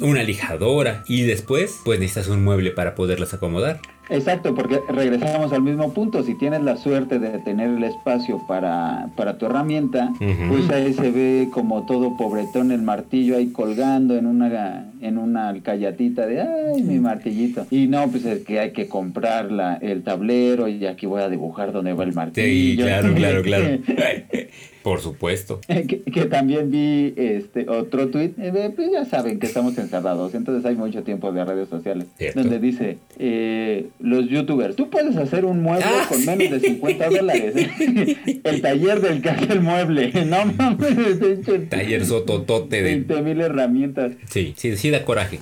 una 0.00 0.22
lijadora 0.22 1.02
y 1.06 1.22
después 1.22 1.80
pues 1.84 1.98
necesitas 2.00 2.28
un 2.28 2.44
mueble 2.44 2.70
para 2.70 2.94
poderlas 2.94 3.34
acomodar. 3.34 3.80
Exacto, 4.10 4.54
porque 4.54 4.80
regresamos 4.90 5.54
al 5.54 5.62
mismo 5.62 5.94
punto. 5.94 6.22
Si 6.24 6.34
tienes 6.34 6.60
la 6.62 6.76
suerte 6.76 7.18
de 7.18 7.38
tener 7.38 7.70
el 7.70 7.84
espacio 7.84 8.38
para, 8.46 9.08
para 9.16 9.38
tu 9.38 9.46
herramienta, 9.46 10.10
Ujú. 10.20 10.48
pues 10.50 10.68
ahí 10.68 10.92
se 10.92 11.10
ve 11.10 11.48
como 11.50 11.86
todo 11.86 12.14
pobretón 12.18 12.70
el 12.70 12.82
martillo 12.82 13.34
ahí 13.38 13.46
colgando 13.46 14.14
en 14.18 14.26
una 14.26 14.90
en 15.00 15.16
una 15.18 15.48
alcayatita 15.48 16.26
de 16.26 16.42
ay 16.42 16.82
mi 16.82 16.98
martillito. 16.98 17.66
Y 17.70 17.86
no, 17.86 18.08
pues 18.10 18.26
es 18.26 18.44
que 18.44 18.60
hay 18.60 18.72
que 18.72 18.88
comprar 18.88 19.50
la, 19.50 19.76
el 19.76 20.02
tablero 20.02 20.68
y 20.68 20.84
aquí 20.86 21.06
voy 21.06 21.22
a 21.22 21.30
dibujar 21.30 21.72
dónde 21.72 21.94
va 21.94 22.04
el 22.04 22.10
Sí, 22.10 22.16
martillo. 22.16 22.84
claro, 22.84 23.14
claro, 23.14 23.42
claro. 23.42 23.64
Por 24.84 25.00
supuesto. 25.00 25.60
que, 25.66 26.02
que 26.02 26.26
también 26.26 26.70
vi 26.70 27.14
este 27.16 27.66
otro 27.70 28.10
tweet, 28.10 28.32
eh, 28.36 28.70
pues 28.76 28.92
ya 28.92 29.06
saben 29.06 29.38
que 29.38 29.46
estamos 29.46 29.78
encerrados, 29.78 30.34
entonces 30.34 30.62
hay 30.66 30.76
mucho 30.76 31.02
tiempo 31.02 31.32
de 31.32 31.42
redes 31.42 31.70
sociales, 31.70 32.06
Cierto. 32.18 32.40
donde 32.40 32.58
dice, 32.58 32.98
eh, 33.18 33.86
los 33.98 34.28
youtubers, 34.28 34.76
tú 34.76 34.90
puedes 34.90 35.16
hacer 35.16 35.46
un 35.46 35.62
mueble 35.62 35.86
Ah, 35.86 36.04
con 36.06 36.22
menos 36.26 36.50
de 36.50 36.60
50 36.60 37.08
dólares, 37.08 37.54
el 38.44 38.60
taller 38.60 39.00
del 39.00 39.22
que 39.22 39.30
hace 39.30 39.54
el 39.54 39.62
mueble, 39.62 40.12
no 40.26 40.44
mames, 40.44 41.16
pinche 41.18 41.60
Taller 41.60 42.04
sototote 42.04 42.76
de... 42.76 42.82
20 42.82 43.22
mil 43.22 43.40
herramientas. 43.40 44.12
Sí, 44.28 44.52
sí, 44.54 44.76
sí 44.76 44.90
da 44.90 45.02
coraje. 45.06 45.40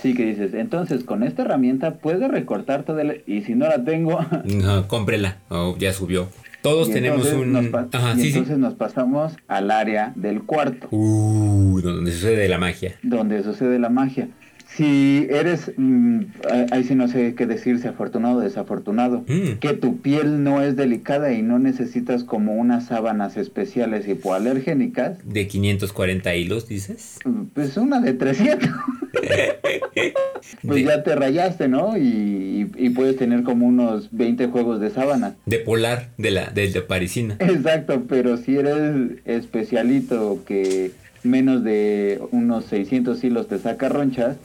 Sí, 0.00 0.14
que 0.14 0.24
dices, 0.26 0.54
entonces 0.54 1.02
con 1.02 1.24
esta 1.24 1.42
herramienta 1.42 1.94
puedes 1.94 2.30
recortar 2.30 2.84
todo 2.84 3.00
el... 3.00 3.22
Y 3.26 3.40
si 3.40 3.54
no 3.54 3.66
la 3.66 3.82
tengo... 3.84 4.20
No, 4.44 4.86
cómprela. 4.86 5.38
Oh, 5.48 5.76
ya 5.78 5.92
subió. 5.92 6.28
Todos 6.64 6.88
y 6.88 6.92
tenemos 6.92 7.30
un... 7.32 7.52
nos 7.52 7.66
pa- 7.66 7.88
Ajá, 7.92 8.14
y 8.14 8.16
sí, 8.16 8.22
sí. 8.22 8.28
entonces 8.38 8.56
nos 8.56 8.72
pasamos 8.74 9.34
al 9.48 9.70
área 9.70 10.12
del 10.16 10.44
cuarto. 10.44 10.88
Uh, 10.90 11.78
donde 11.82 12.10
sucede 12.10 12.48
la 12.48 12.56
magia. 12.58 12.94
donde 13.02 13.42
sucede 13.42 13.78
la 13.78 13.90
magia. 13.90 14.28
Si 14.76 15.28
eres, 15.30 15.70
mm, 15.76 16.20
ah, 16.50 16.66
ahí 16.72 16.82
sí 16.84 16.94
no 16.96 17.06
sé 17.06 17.34
qué 17.36 17.46
decir, 17.46 17.78
si 17.78 17.86
afortunado 17.86 18.38
o 18.38 18.40
desafortunado, 18.40 19.24
Mm. 19.28 19.58
que 19.60 19.74
tu 19.74 19.98
piel 20.00 20.42
no 20.42 20.62
es 20.62 20.74
delicada 20.76 21.32
y 21.32 21.42
no 21.42 21.58
necesitas 21.60 22.24
como 22.24 22.54
unas 22.54 22.86
sábanas 22.86 23.36
especiales 23.36 24.08
hipoalergénicas, 24.08 25.18
De 25.24 25.46
540 25.46 26.34
hilos, 26.34 26.68
dices. 26.68 27.18
pues 27.54 27.76
una 27.76 28.00
de 28.00 28.14
300. 28.14 28.68
pues 30.62 30.74
De- 30.76 30.82
ya 30.84 31.02
te 31.02 31.14
rayaste, 31.14 31.68
¿no? 31.68 31.96
Y, 31.96 32.64
puedes 32.94 33.16
tener 33.16 33.42
como 33.42 33.66
unos 33.66 34.08
20 34.12 34.46
juegos 34.48 34.80
de 34.80 34.90
sábanas. 34.90 35.34
De 35.46 35.58
polar, 35.58 36.10
de 36.16 36.30
la, 36.30 36.50
del 36.50 36.72
de 36.72 36.80
parisina. 36.82 37.36
Exacto, 37.40 38.04
pero 38.08 38.36
si 38.36 38.56
eres 38.56 39.12
especialito 39.24 40.40
que 40.46 40.92
menos 41.24 41.64
de 41.64 42.20
unos 42.30 42.66
600 42.66 43.22
hilos 43.24 43.48
te 43.48 43.58
saca 43.58 43.88
ronchas, 43.88 44.36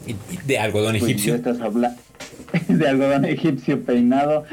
De 0.46 0.58
algodón 0.58 0.92
pues 0.98 1.02
ya 1.04 1.08
egipcio. 1.10 1.36
estás 1.36 1.60
hablando 1.62 2.00
de 2.68 2.88
algodón 2.88 3.26
egipcio 3.26 3.82
peinado, 3.84 4.44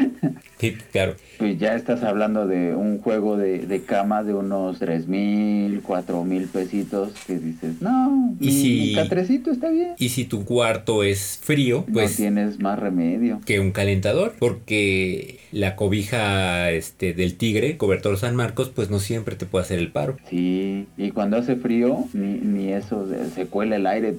Sí, 0.59 0.74
claro. 0.90 1.16
pues 1.38 1.59
ya 1.59 1.74
estás 1.74 2.02
hablando 2.02 2.46
de 2.46 2.74
un 2.74 2.98
juego 2.98 3.37
de, 3.37 3.66
de 3.66 3.83
cama 3.83 4.22
de 4.24 4.33
unos 4.33 4.79
tres 4.79 5.07
mil, 5.07 5.81
cuatro 5.83 6.24
mil 6.24 6.44
pesitos 6.46 7.12
que 7.26 7.38
dices, 7.38 7.81
no, 7.83 8.35
Y 8.40 8.46
mi, 8.46 8.52
si- 8.52 8.81
mi 8.81 8.94
catrecito 8.94 9.50
está 9.50 9.68
bien. 9.68 9.90
Y 9.98 10.09
si 10.11 10.24
tu 10.24 10.44
cuarto 10.46 11.02
es 11.05 11.38
frío, 11.42 11.85
no 11.88 11.92
pues 11.94 12.16
tienes 12.16 12.59
más 12.61 12.79
remedio. 12.79 13.40
que 13.44 13.61
un 13.61 13.70
calentador, 13.72 14.35
porque 14.38 15.40
la 15.52 15.76
cobija 15.76 16.70
este 16.70 17.12
del 17.12 17.37
tigre, 17.37 17.76
cobertor 17.76 18.16
San 18.18 18.35
Marcos, 18.35 18.70
pues 18.74 18.88
no 18.90 18.98
siempre 18.98 19.37
te 19.37 19.44
puede 19.46 19.64
hacer 19.64 19.79
el 19.79 19.92
paro. 19.92 20.16
Sí, 20.31 20.87
y 20.96 21.11
cuando 21.11 21.37
hace 21.37 21.57
frío, 21.57 22.05
ni, 22.14 22.35
ni 22.35 22.72
eso, 22.72 23.07
se, 23.11 23.31
se 23.31 23.46
cuela 23.46 23.76
el 23.76 23.87
aire. 23.87 24.14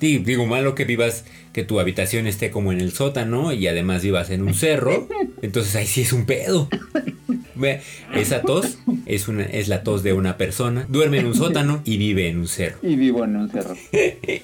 Sí, 0.00 0.18
digo, 0.18 0.46
malo 0.46 0.74
que 0.74 0.84
vivas, 0.84 1.24
que 1.52 1.62
tu 1.64 1.78
habitación 1.80 2.26
esté 2.26 2.50
como 2.50 2.67
en 2.72 2.80
el 2.80 2.92
sótano 2.92 3.52
y 3.52 3.66
además 3.66 4.02
vivas 4.02 4.30
en 4.30 4.42
un 4.42 4.54
cerro, 4.54 5.08
entonces 5.42 5.74
ahí 5.76 5.86
sí 5.86 6.02
es 6.02 6.12
un 6.12 6.26
pedo. 6.26 6.68
Esa 8.14 8.42
tos 8.42 8.78
es, 9.06 9.26
una, 9.26 9.42
es 9.42 9.68
la 9.68 9.82
tos 9.82 10.02
de 10.02 10.12
una 10.12 10.36
persona, 10.36 10.86
duerme 10.88 11.18
en 11.18 11.26
un 11.26 11.34
sótano 11.34 11.82
y 11.84 11.96
vive 11.96 12.28
en 12.28 12.38
un 12.38 12.46
cerro. 12.46 12.78
y 12.82 12.94
vivo 12.96 13.24
en 13.24 13.36
un 13.36 13.50
cerro. 13.50 13.74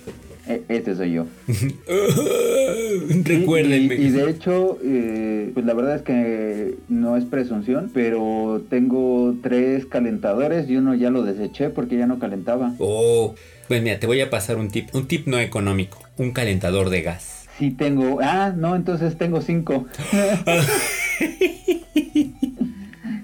Este 0.68 0.94
soy 0.94 1.12
yo. 1.12 1.26
Recuérdenme. 3.24 3.94
Y, 3.94 4.06
y 4.06 4.10
de 4.10 4.28
hecho, 4.28 4.78
eh, 4.84 5.50
pues 5.54 5.64
la 5.64 5.72
verdad 5.72 5.96
es 5.96 6.02
que 6.02 6.74
no 6.88 7.16
es 7.16 7.24
presunción, 7.24 7.90
pero 7.94 8.62
tengo 8.68 9.34
tres 9.42 9.86
calentadores 9.86 10.68
y 10.68 10.76
uno 10.76 10.94
ya 10.94 11.08
lo 11.08 11.22
deseché 11.22 11.70
porque 11.70 11.96
ya 11.96 12.06
no 12.06 12.18
calentaba. 12.18 12.74
Oh, 12.78 13.34
pues 13.68 13.82
mira, 13.82 13.98
te 13.98 14.06
voy 14.06 14.20
a 14.20 14.28
pasar 14.28 14.58
un 14.58 14.68
tip, 14.68 14.94
un 14.94 15.08
tip 15.08 15.26
no 15.26 15.38
económico, 15.38 15.98
un 16.18 16.32
calentador 16.32 16.90
de 16.90 17.00
gas. 17.00 17.43
Sí 17.58 17.70
tengo, 17.70 18.18
ah, 18.22 18.52
no, 18.56 18.74
entonces 18.74 19.16
tengo 19.16 19.40
cinco. 19.40 19.86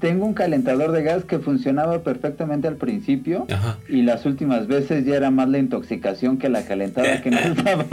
tengo 0.00 0.24
un 0.24 0.34
calentador 0.34 0.92
de 0.92 1.02
gas 1.02 1.24
que 1.24 1.38
funcionaba 1.40 2.02
perfectamente 2.02 2.68
al 2.68 2.76
principio 2.76 3.46
Ajá. 3.52 3.78
y 3.88 4.02
las 4.02 4.24
últimas 4.26 4.66
veces 4.66 5.04
ya 5.04 5.16
era 5.16 5.30
más 5.30 5.48
la 5.48 5.58
intoxicación 5.58 6.38
que 6.38 6.48
la 6.48 6.62
calentada 6.62 7.20
que 7.22 7.30
nos 7.30 7.56
daba. 7.64 7.84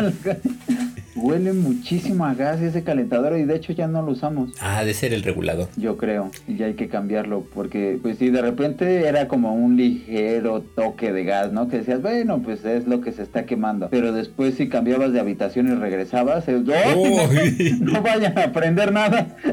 Huele 1.17 1.53
muchísimo 1.53 2.25
a 2.25 2.33
gas 2.33 2.61
ese 2.61 2.83
calentador 2.83 3.37
y 3.37 3.43
de 3.43 3.55
hecho 3.55 3.73
ya 3.73 3.87
no 3.87 4.01
lo 4.01 4.11
usamos. 4.11 4.51
Ah, 4.61 4.83
de 4.83 4.93
ser 4.93 5.13
el 5.13 5.23
regulador. 5.23 5.67
Yo 5.75 5.97
creo, 5.97 6.31
y 6.47 6.55
ya 6.55 6.67
hay 6.67 6.75
que 6.75 6.87
cambiarlo, 6.87 7.45
porque 7.53 7.99
pues 8.01 8.17
sí, 8.17 8.29
de 8.29 8.41
repente 8.41 9.07
era 9.07 9.27
como 9.27 9.53
un 9.53 9.77
ligero 9.77 10.61
toque 10.61 11.11
de 11.11 11.23
gas, 11.23 11.51
¿no? 11.51 11.67
Que 11.67 11.79
decías, 11.79 12.01
bueno, 12.01 12.41
pues 12.41 12.63
es 12.65 12.87
lo 12.87 13.01
que 13.01 13.11
se 13.11 13.23
está 13.23 13.45
quemando. 13.45 13.89
Pero 13.89 14.11
después 14.11 14.55
si 14.55 14.69
cambiabas 14.69 15.11
de 15.11 15.19
habitación 15.19 15.67
y 15.67 15.75
regresabas, 15.75 16.47
es, 16.47 16.61
¡Oh! 16.67 17.29
No 17.79 18.01
vayan 18.01 18.37
a 18.37 18.51
prender 18.51 18.91
nada. 18.91 19.35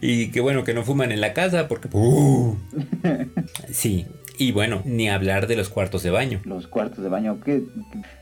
Y 0.00 0.28
qué 0.28 0.40
bueno 0.40 0.64
que 0.64 0.72
no 0.72 0.82
fuman 0.82 1.12
en 1.12 1.20
la 1.20 1.34
casa 1.34 1.68
porque... 1.68 1.88
¡Uh! 1.92 2.56
Sí, 3.70 4.06
y 4.38 4.52
bueno, 4.52 4.82
ni 4.84 5.08
hablar 5.08 5.46
de 5.46 5.56
los 5.56 5.68
cuartos 5.68 6.02
de 6.02 6.10
baño. 6.10 6.40
Los 6.44 6.66
cuartos 6.66 7.02
de 7.02 7.08
baño, 7.08 7.40
que 7.40 7.62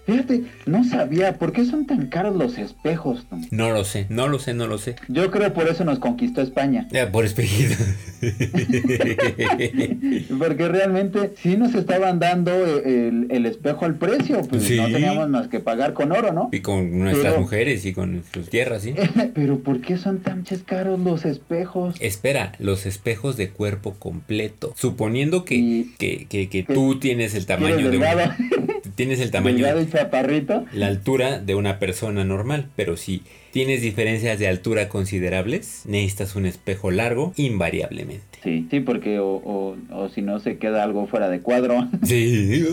fíjate, 0.07 0.45
no 0.67 0.85
sabía 0.85 1.39
por 1.39 1.53
qué 1.53 1.65
son 1.65 1.87
tan 1.87 2.09
caros 2.09 2.37
los 2.37 2.59
espejos. 2.59 3.27
Tom? 3.29 3.43
No 3.51 3.71
lo 3.71 3.85
sé, 3.85 4.07
no 4.09 4.29
lo 4.29 4.39
sé, 4.39 4.55
no 4.55 4.67
lo 4.67 4.79
sé. 4.79 4.97
Yo 5.09 5.31
creo 5.31 5.53
por 5.53 5.69
eso 5.69 5.85
nos 5.85 5.99
conquistó 5.99 6.41
España. 6.43 6.89
Ya, 6.91 7.11
por 7.13 7.25
espejito. 7.25 7.75
Porque 10.39 10.69
realmente 10.69 11.33
sí 11.43 11.57
nos 11.57 11.75
estaban 11.75 12.19
dando 12.19 12.53
el, 12.79 13.27
el 13.31 13.47
espejo 13.47 13.85
al 13.85 13.97
precio, 13.97 14.41
pues 14.49 14.65
Sí. 14.65 14.77
no 14.77 14.89
teníamos 14.91 15.29
más 15.29 15.49
que 15.49 15.61
pagar 15.61 15.93
con 15.95 16.13
oro, 16.13 16.33
¿no? 16.33 16.49
y 16.53 16.61
con 16.61 16.99
nuestras 16.99 17.33
Pero- 17.35 17.41
mujeres 17.43 17.85
y 17.87 17.93
con 17.93 18.23
sus 18.33 18.49
tierras, 18.51 18.83
¿sí? 18.83 18.95
Pero 19.35 19.61
¿por 19.61 19.81
qué 19.81 19.97
son 19.97 20.21
tan 20.21 20.45
caros 20.67 20.99
los 21.01 21.25
espejos? 21.25 21.95
Espera, 22.01 22.53
los 22.59 22.87
espejos 22.87 23.37
de 23.37 23.51
cuerpo 23.51 23.95
completo. 23.99 24.73
Suponiendo 24.77 25.45
que, 25.45 25.55
Y- 25.55 25.95
que, 25.99 26.27
que, 26.29 26.49
que 26.49 26.63
tú 26.65 26.99
tienes 26.99 27.35
el 27.35 27.47
¿Quieres 27.47 27.49
tamaño 27.69 27.91
de 27.91 27.99
un-? 27.99 28.05
Tienes 29.01 29.21
el 29.21 29.31
tamaño, 29.31 29.57
Delgado 29.57 29.81
y 29.81 29.89
chaparrito. 29.89 30.67
la 30.75 30.87
altura 30.87 31.39
de 31.39 31.55
una 31.55 31.79
persona 31.79 32.23
normal, 32.23 32.69
pero 32.77 32.99
si 32.99 33.23
tienes 33.53 33.83
diferencias 33.83 34.39
de 34.39 34.49
altura 34.49 34.89
considerables, 34.89 35.83
necesitas 35.87 36.37
un 36.37 36.47
espejo 36.47 36.91
largo 36.91 37.33
invariablemente. 37.37 38.25
Sí, 38.43 38.67
sí, 38.71 38.81
porque 38.81 39.19
o, 39.19 39.35
o, 39.45 39.77
o 39.91 40.09
si 40.09 40.23
no 40.23 40.41
se 40.41 40.57
queda 40.57 40.83
algo 40.83 41.07
fuera 41.07 41.29
de 41.29 41.41
cuadro. 41.41 41.89
Sí. 42.05 42.65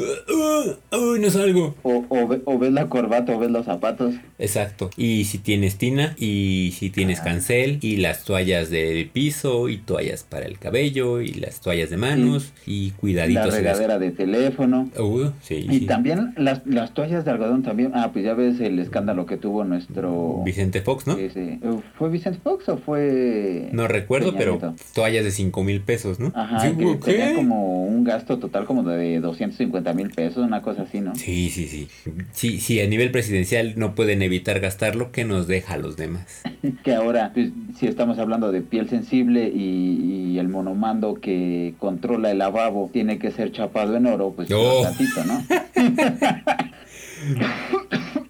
Uy, 0.91 1.19
no 1.19 1.29
salgo. 1.29 1.75
O, 1.83 2.05
o, 2.09 2.27
ve- 2.27 2.41
o 2.45 2.57
ves 2.57 2.71
la 2.71 2.87
corbata 2.87 3.35
o 3.35 3.39
ves 3.39 3.51
los 3.51 3.65
zapatos. 3.65 4.15
Exacto. 4.39 4.89
Y 4.95 5.25
si 5.25 5.37
tienes 5.39 5.77
tina, 5.77 6.15
y 6.17 6.73
si 6.77 6.89
tienes 6.89 7.19
Ah. 7.19 7.23
cancel, 7.25 7.79
y 7.81 7.97
las 7.97 8.23
toallas 8.23 8.69
del 8.69 9.09
piso, 9.09 9.67
y 9.69 9.77
toallas 9.77 10.23
para 10.23 10.45
el 10.45 10.57
cabello, 10.59 11.21
y 11.21 11.33
las 11.33 11.59
toallas 11.61 11.89
de 11.89 11.97
manos, 11.97 12.53
y 12.65 12.91
La 12.91 12.97
cuidaditos. 12.97 13.45
las- 13.47 13.55
regadera 13.55 13.99
de 13.99 14.11
teléfono. 14.11 14.89
Uh, 14.97 15.31
sí, 15.41 15.65
Y 15.69 15.79
sí. 15.79 15.85
también 15.85 16.33
las, 16.37 16.65
las 16.65 16.93
toallas 16.93 17.25
de 17.25 17.31
algodón 17.31 17.63
también. 17.63 17.91
Ah, 17.93 18.11
pues 18.13 18.23
ya 18.23 18.33
ves 18.33 18.59
el 18.61 18.79
escándalo 18.79 19.25
que 19.25 19.35
tuvo 19.37 19.63
nuestro... 19.63 20.41
Vicente 20.45 20.66
Fox, 20.81 21.07
¿no? 21.07 21.17
ese- 21.17 21.59
¿Fue 21.97 22.09
Vicente 22.09 22.39
Fox 22.43 22.67
o 22.69 22.77
fue...? 22.77 23.69
No 23.71 23.87
recuerdo, 23.87 24.27
Peña 24.27 24.37
pero 24.39 24.51
Nieto? 24.53 24.75
toallas 24.93 25.23
de 25.23 25.31
5 25.31 25.63
mil 25.63 25.81
pesos, 25.81 26.19
¿no? 26.19 26.31
Ajá, 26.35 26.59
Sí, 26.59 26.75
que 26.77 26.99
¿qué? 27.03 27.11
tenía 27.13 27.33
como 27.35 27.83
un 27.85 28.03
gasto 28.03 28.37
total 28.39 28.65
como 28.65 28.83
de 28.83 29.19
250 29.19 29.93
mil 29.93 30.09
pesos, 30.11 30.45
una 30.45 30.61
cosa 30.61 30.83
así, 30.83 31.01
¿no? 31.01 31.15
Sí, 31.15 31.49
sí, 31.49 31.67
sí. 31.67 31.87
Sí, 32.31 32.59
sí, 32.59 32.79
a 32.81 32.87
nivel 32.87 33.11
presidencial 33.11 33.73
no 33.77 33.95
pueden 33.95 34.21
evitar 34.21 34.59
gastarlo, 34.59 35.11
que 35.11 35.23
nos 35.25 35.47
deja 35.47 35.75
a 35.75 35.77
los 35.77 35.97
demás. 35.97 36.41
Que 36.83 36.93
ahora, 36.95 37.31
pues, 37.33 37.51
si 37.77 37.87
estamos 37.87 38.19
hablando 38.19 38.51
de 38.51 38.61
piel 38.61 38.89
sensible 38.89 39.49
y, 39.53 40.31
y 40.33 40.39
el 40.39 40.49
monomando 40.49 41.15
que 41.15 41.75
controla 41.79 42.31
el 42.31 42.39
lavabo 42.39 42.89
tiene 42.91 43.19
que 43.19 43.31
ser 43.31 43.51
chapado 43.51 43.95
en 43.95 44.05
oro, 44.07 44.33
pues 44.35 44.49
Oh. 44.53 44.81
tantito, 44.83 45.23
¿no? 45.25 45.43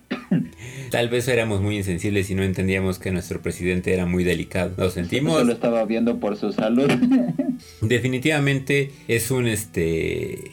Tal 0.90 1.10
vez 1.10 1.28
éramos 1.28 1.62
muy 1.62 1.78
insensibles 1.78 2.30
y 2.30 2.36
no 2.36 2.44
entendíamos 2.44 3.00
que 3.00 3.12
nuestro 3.12 3.42
presidente 3.42 3.94
era 3.94 4.06
muy 4.06 4.24
delicado. 4.24 4.72
Lo 4.78 4.90
sentimos. 4.90 5.38
Solo 5.40 5.54
estaba 5.54 5.84
viendo 5.86 6.20
por 6.20 6.38
su 6.38 6.52
salud. 6.54 6.90
Definitivamente 7.82 8.92
es 9.08 9.32
un 9.32 9.48
este 9.48 10.52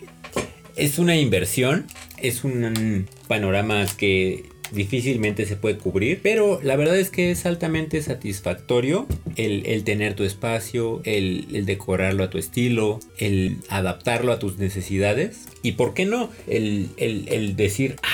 es 0.76 0.98
una 0.98 1.16
inversión, 1.16 1.86
es 2.20 2.42
un 2.44 3.06
panorama 3.28 3.86
que 3.96 4.46
difícilmente 4.72 5.46
se 5.46 5.54
puede 5.56 5.76
cubrir, 5.78 6.18
pero 6.22 6.58
la 6.62 6.74
verdad 6.74 6.98
es 6.98 7.10
que 7.10 7.30
es 7.30 7.46
altamente 7.46 8.02
satisfactorio 8.02 9.06
el, 9.36 9.64
el 9.66 9.84
tener 9.84 10.14
tu 10.14 10.24
espacio, 10.24 11.00
el, 11.04 11.46
el 11.52 11.64
decorarlo 11.64 12.24
a 12.24 12.30
tu 12.30 12.38
estilo, 12.38 12.98
el 13.18 13.58
adaptarlo 13.68 14.32
a 14.32 14.38
tus 14.40 14.58
necesidades 14.58 15.46
y 15.62 15.72
por 15.72 15.94
qué 15.94 16.06
no 16.06 16.30
el, 16.48 16.88
el- 16.96 17.28
el 17.28 17.54
decir, 17.56 17.96
"Ah, 18.02 18.08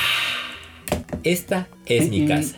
esta 1.24 1.68
es 1.86 2.08
mi 2.10 2.26
casa. 2.26 2.56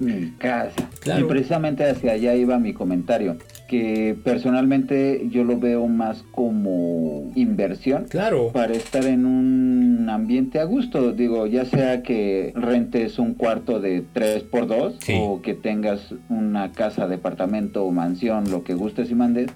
Mi 0.00 0.30
casa. 0.38 0.88
Claro. 1.00 1.26
Y 1.26 1.28
precisamente 1.28 1.84
hacia 1.84 2.12
allá 2.12 2.34
iba 2.34 2.58
mi 2.58 2.72
comentario. 2.72 3.36
Que 3.68 4.16
personalmente 4.24 5.28
yo 5.30 5.44
lo 5.44 5.58
veo 5.60 5.86
más 5.86 6.24
como 6.32 7.30
inversión. 7.34 8.06
Claro. 8.08 8.50
para 8.52 8.72
estar 8.72 9.04
en 9.04 9.26
un 9.26 10.08
ambiente 10.10 10.58
a 10.58 10.64
gusto, 10.64 11.12
digo, 11.12 11.46
ya 11.46 11.64
sea 11.66 12.02
que 12.02 12.52
rentes 12.56 13.18
un 13.18 13.34
cuarto 13.34 13.78
de 13.78 14.02
3x2 14.14 14.94
Sí. 15.00 15.12
o 15.16 15.40
que 15.42 15.54
tengas 15.54 16.14
una 16.30 16.72
casa, 16.72 17.06
departamento 17.06 17.84
o 17.84 17.92
mansión, 17.92 18.50
lo 18.50 18.64
que 18.64 18.74
gustes 18.74 19.10
y 19.10 19.14
mandes, 19.14 19.50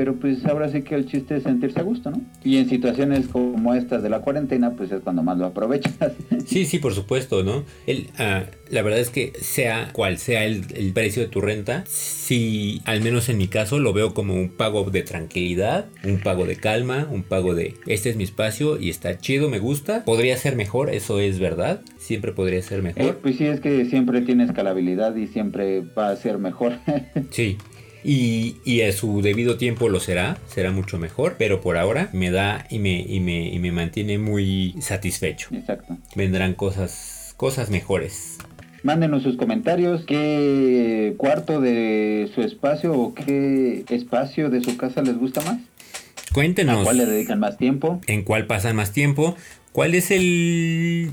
pero 0.00 0.14
pues 0.16 0.46
ahora 0.46 0.70
sí 0.72 0.80
que 0.80 0.94
el 0.94 1.04
chiste 1.04 1.36
es 1.36 1.42
sentirse 1.42 1.78
a 1.78 1.82
gusto, 1.82 2.10
¿no? 2.10 2.22
Y 2.42 2.56
en 2.56 2.70
situaciones 2.70 3.28
como 3.28 3.74
estas 3.74 4.02
de 4.02 4.08
la 4.08 4.20
cuarentena, 4.20 4.70
pues 4.74 4.90
es 4.92 5.02
cuando 5.02 5.22
más 5.22 5.36
lo 5.36 5.44
aprovechas. 5.44 5.92
Sí, 6.46 6.64
sí, 6.64 6.78
por 6.78 6.94
supuesto, 6.94 7.42
¿no? 7.44 7.64
El, 7.86 8.08
ah, 8.18 8.44
la 8.70 8.80
verdad 8.80 8.98
es 8.98 9.10
que 9.10 9.34
sea 9.42 9.90
cual 9.92 10.16
sea 10.16 10.44
el, 10.46 10.64
el 10.74 10.94
precio 10.94 11.20
de 11.22 11.28
tu 11.28 11.42
renta, 11.42 11.84
sí, 11.86 12.80
al 12.86 13.02
menos 13.02 13.28
en 13.28 13.36
mi 13.36 13.46
caso 13.46 13.78
lo 13.78 13.92
veo 13.92 14.14
como 14.14 14.32
un 14.34 14.48
pago 14.48 14.84
de 14.90 15.02
tranquilidad, 15.02 15.84
un 16.02 16.18
pago 16.20 16.46
de 16.46 16.56
calma, 16.56 17.06
un 17.10 17.22
pago 17.22 17.54
de 17.54 17.74
este 17.86 18.08
es 18.08 18.16
mi 18.16 18.24
espacio 18.24 18.80
y 18.80 18.88
está 18.88 19.18
chido, 19.18 19.50
me 19.50 19.58
gusta. 19.58 20.02
Podría 20.06 20.36
ser 20.38 20.56
mejor, 20.56 20.88
eso 20.94 21.20
es 21.20 21.38
verdad, 21.38 21.82
siempre 21.98 22.32
podría 22.32 22.62
ser 22.62 22.78
Eh, 22.78 22.82
mejor. 22.82 23.16
pues 23.18 23.36
sí, 23.36 23.44
es 23.44 23.60
que 23.60 23.84
siempre 23.84 24.22
tiene 24.22 24.44
escalabilidad 24.44 25.14
y 25.16 25.26
siempre 25.26 25.82
va 25.82 26.08
a 26.08 26.16
ser 26.16 26.38
mejor. 26.38 26.72
Sí. 27.30 27.58
Y, 28.04 28.56
y 28.64 28.82
a 28.82 28.92
su 28.92 29.20
debido 29.22 29.56
tiempo 29.56 29.88
lo 29.88 30.00
será, 30.00 30.38
será 30.48 30.70
mucho 30.70 30.98
mejor, 30.98 31.36
pero 31.38 31.60
por 31.60 31.76
ahora 31.76 32.08
me 32.12 32.30
da 32.30 32.66
y 32.70 32.78
me, 32.78 33.00
y 33.00 33.20
me, 33.20 33.48
y 33.48 33.58
me 33.58 33.72
mantiene 33.72 34.18
muy 34.18 34.74
satisfecho. 34.80 35.48
Exacto. 35.52 35.98
Vendrán 36.16 36.54
cosas, 36.54 37.34
cosas 37.36 37.70
mejores. 37.70 38.38
Mándenos 38.82 39.22
sus 39.22 39.36
comentarios, 39.36 40.04
qué 40.06 41.14
cuarto 41.18 41.60
de 41.60 42.30
su 42.34 42.40
espacio 42.40 42.94
o 42.94 43.12
qué 43.14 43.84
espacio 43.90 44.48
de 44.48 44.62
su 44.62 44.78
casa 44.78 45.02
les 45.02 45.18
gusta 45.18 45.42
más, 45.42 45.58
a 45.58 46.32
Cuéntenos. 46.34 46.84
cuál 46.84 46.96
le 46.96 47.04
dedican 47.06 47.40
más 47.40 47.58
tiempo. 47.58 48.00
en 48.06 48.22
cuál 48.22 48.46
pasan 48.46 48.76
más 48.76 48.92
tiempo, 48.92 49.36
cuál 49.72 49.94
es 49.94 50.10
el 50.10 51.10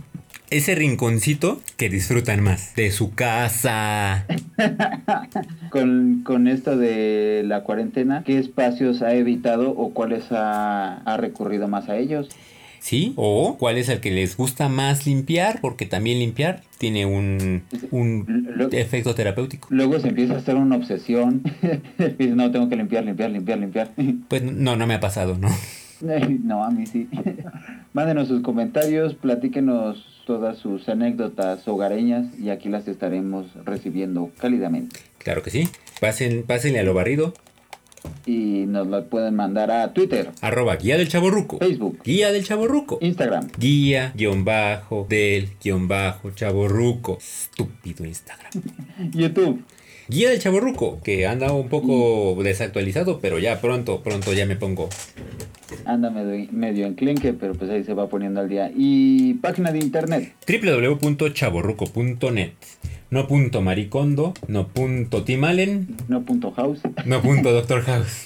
ese 0.49 0.75
rinconcito 0.75 1.59
que 1.75 1.89
disfrutan 1.89 2.41
más 2.41 2.75
de 2.75 2.91
su 2.91 3.13
casa. 3.13 4.25
Con, 5.69 6.21
con 6.23 6.47
esto 6.47 6.77
de 6.77 7.43
la 7.45 7.63
cuarentena, 7.63 8.23
¿qué 8.25 8.39
espacios 8.39 9.01
ha 9.01 9.13
evitado 9.13 9.71
o 9.71 9.93
cuáles 9.93 10.31
ha, 10.31 10.97
ha 10.99 11.17
recurrido 11.17 11.67
más 11.67 11.89
a 11.89 11.97
ellos? 11.97 12.29
¿Sí? 12.79 13.13
O 13.17 13.57
cuál 13.57 13.77
es 13.77 13.89
el 13.89 13.99
que 13.99 14.11
les 14.11 14.37
gusta 14.37 14.69
más 14.69 15.05
limpiar, 15.05 15.59
porque 15.61 15.85
también 15.85 16.19
limpiar 16.19 16.61
tiene 16.77 17.05
un, 17.05 17.63
un 17.91 18.69
efecto 18.71 19.13
terapéutico. 19.13 19.67
Luego 19.71 19.99
se 19.99 20.09
empieza 20.09 20.35
a 20.35 20.37
hacer 20.37 20.55
una 20.55 20.77
obsesión. 20.77 21.41
Dices, 22.17 22.35
no, 22.35 22.49
tengo 22.51 22.69
que 22.69 22.77
limpiar, 22.77 23.03
limpiar, 23.03 23.31
limpiar, 23.31 23.59
limpiar. 23.59 23.91
Pues 24.29 24.43
no, 24.43 24.77
no 24.77 24.87
me 24.87 24.93
ha 24.93 24.99
pasado, 24.99 25.37
¿no? 25.37 25.49
No, 26.43 26.63
a 26.63 26.69
mí 26.69 26.85
sí. 26.85 27.09
Mándenos 27.93 28.27
sus 28.27 28.41
comentarios, 28.41 29.15
platíquenos 29.15 30.16
todas 30.27 30.57
sus 30.57 30.87
anécdotas 30.89 31.65
hogareñas 31.69 32.37
y 32.37 32.49
aquí 32.49 32.67
las 32.67 32.85
estaremos 32.89 33.47
recibiendo 33.63 34.29
cálidamente. 34.37 34.99
Claro 35.19 35.41
que 35.41 35.49
sí. 35.49 35.69
Pasen, 36.01 36.43
pásenle 36.43 36.79
a 36.79 36.83
lo 36.83 36.93
barrido. 36.93 37.33
Y 38.25 38.65
nos 38.67 38.87
lo 38.87 39.05
pueden 39.09 39.35
mandar 39.35 39.71
a 39.71 39.93
Twitter, 39.93 40.31
Arroba 40.41 40.75
guía 40.75 40.97
del 40.97 41.07
chaborruco. 41.07 41.57
Facebook, 41.57 41.99
Guía 42.03 42.31
del 42.31 42.43
chaborruco. 42.43 42.99
Instagram. 43.01 43.47
Guía, 43.57 44.13
guion 44.15 44.45
bajo, 44.45 45.07
del, 45.09 45.49
guion 45.61 45.87
bajo, 45.87 46.31
chaborruco. 46.31 47.17
Estúpido 47.17 48.05
Instagram. 48.05 48.51
YouTube. 49.13 49.63
Guía 50.09 50.29
del 50.29 50.39
Chaborruco, 50.39 51.01
que 51.03 51.27
anda 51.27 51.51
un 51.51 51.67
poco 51.67 52.41
desactualizado, 52.41 53.19
pero 53.19 53.39
ya 53.39 53.59
pronto, 53.59 54.01
pronto 54.03 54.31
ya 54.31 54.45
me 54.45 54.55
pongo. 54.55 54.87
Anda 55.85 56.09
medio, 56.09 56.47
medio 56.51 56.85
enclenque, 56.85 57.33
pero 57.33 57.53
pues 57.53 57.69
ahí 57.69 57.83
se 57.83 57.93
va 57.93 58.07
poniendo 58.07 58.39
al 58.39 58.47
día. 58.47 58.71
Y 58.73 59.33
página 59.35 59.71
de 59.73 59.79
internet. 59.79 60.33
www.chaborruco.net 60.47 62.51
No 63.09 63.27
punto 63.27 63.61
maricondo, 63.61 64.33
no 64.47 64.69
punto 64.69 65.23
Tim 65.23 65.43
Allen, 65.43 65.97
No 66.07 66.23
punto 66.23 66.51
house. 66.51 66.79
no 67.05 67.21
punto 67.21 67.51
Doctor 67.51 67.81
House. 67.81 68.23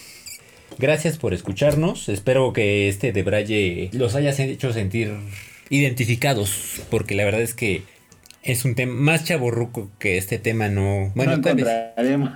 Gracias 0.77 1.17
por 1.17 1.33
escucharnos. 1.33 2.09
Espero 2.09 2.53
que 2.53 2.89
este 2.89 3.11
de 3.11 3.23
Braille 3.23 3.89
los 3.93 4.13
haya 4.15 4.29
hecho 4.31 4.71
sentir 4.71 5.13
identificados, 5.69 6.81
porque 6.91 7.15
la 7.15 7.25
verdad 7.25 7.41
es 7.41 7.55
que 7.55 7.81
es 8.43 8.65
un 8.65 8.75
tema 8.75 8.93
más 8.93 9.23
chaborruco 9.25 9.91
que 9.99 10.17
este 10.17 10.39
tema 10.39 10.69
no. 10.69 11.11
Bueno, 11.15 11.37
no 11.37 11.41
tal 11.41 11.55
vez. 11.55 11.67
encontraremos. 11.67 12.31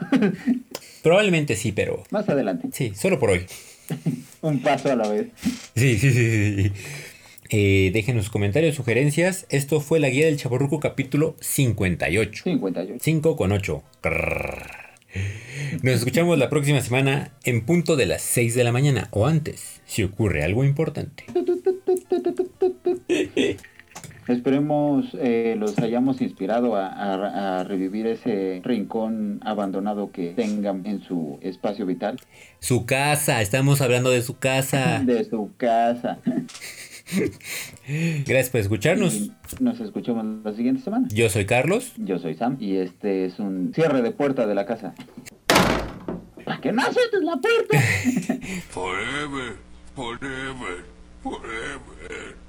Probablemente 1.03 1.55
sí, 1.55 1.71
pero 1.71 2.03
Más 2.09 2.27
adelante. 2.29 2.69
sí, 2.71 2.93
solo 2.95 3.19
por 3.19 3.31
hoy. 3.31 3.45
Un 4.41 4.61
paso 4.61 4.91
a 4.91 4.95
la 4.95 5.07
vez. 5.07 5.27
Sí, 5.75 5.97
sí, 5.97 6.11
sí. 6.11 6.63
sí. 6.63 6.71
Eh, 7.49 7.91
dejen 7.93 8.17
sus 8.17 8.31
comentarios, 8.31 8.75
sugerencias. 8.75 9.45
Esto 9.49 9.79
fue 9.79 9.99
la 9.99 10.09
guía 10.09 10.25
del 10.25 10.37
chaborruco 10.37 10.79
capítulo 10.79 11.35
58. 11.41 12.43
58. 12.43 12.99
5 13.03 13.35
con 13.35 13.51
8. 13.51 13.83
Nos 15.83 15.95
escuchamos 15.95 16.37
la 16.39 16.49
próxima 16.49 16.81
semana 16.81 17.31
en 17.43 17.65
punto 17.65 17.95
de 17.95 18.07
las 18.07 18.23
6 18.23 18.55
de 18.55 18.63
la 18.63 18.71
mañana 18.71 19.07
o 19.11 19.27
antes, 19.27 19.81
si 19.85 20.03
ocurre 20.03 20.43
algo 20.43 20.63
importante. 20.63 21.25
Esperemos 24.27 25.05
eh, 25.19 25.55
los 25.57 25.77
hayamos 25.79 26.19
inspirado 26.21 26.75
a, 26.75 26.87
a- 26.87 27.59
a 27.59 27.63
revivir 27.63 28.07
ese 28.07 28.59
rincón 28.63 29.39
abandonado 29.43 30.11
que 30.11 30.29
tengan 30.33 30.85
en 30.85 31.01
su 31.03 31.37
espacio 31.41 31.85
vital 31.85 32.17
Su 32.59 32.85
casa, 32.87 33.41
estamos 33.41 33.81
hablando 33.81 34.09
de 34.09 34.21
su 34.23 34.37
casa. 34.37 34.99
de 35.05 35.23
su 35.25 35.51
casa. 35.57 36.17
Gracias 38.25 38.49
por 38.49 38.61
escucharnos. 38.61 39.13
Y 39.13 39.31
nos 39.59 39.79
escuchamos 39.79 40.25
la 40.43 40.53
siguiente 40.53 40.81
semana. 40.81 41.07
Yo 41.13 41.29
soy 41.29 41.45
Carlos. 41.45 41.93
Yo 41.97 42.17
soy 42.17 42.33
Sam 42.33 42.57
y 42.59 42.77
este 42.77 43.25
es 43.25 43.37
un 43.37 43.73
cierre 43.75 44.01
de 44.01 44.09
puerta 44.11 44.47
de 44.47 44.55
la 44.55 44.65
casa. 44.65 44.95
¡Para 46.43 46.59
que 46.61 46.71
no 46.71 46.81
azotes 46.81 47.21
la 47.21 47.37
puerta! 47.37 47.79
Forever, 48.69 49.55
forever, 49.95 50.83
forever. 51.21 52.44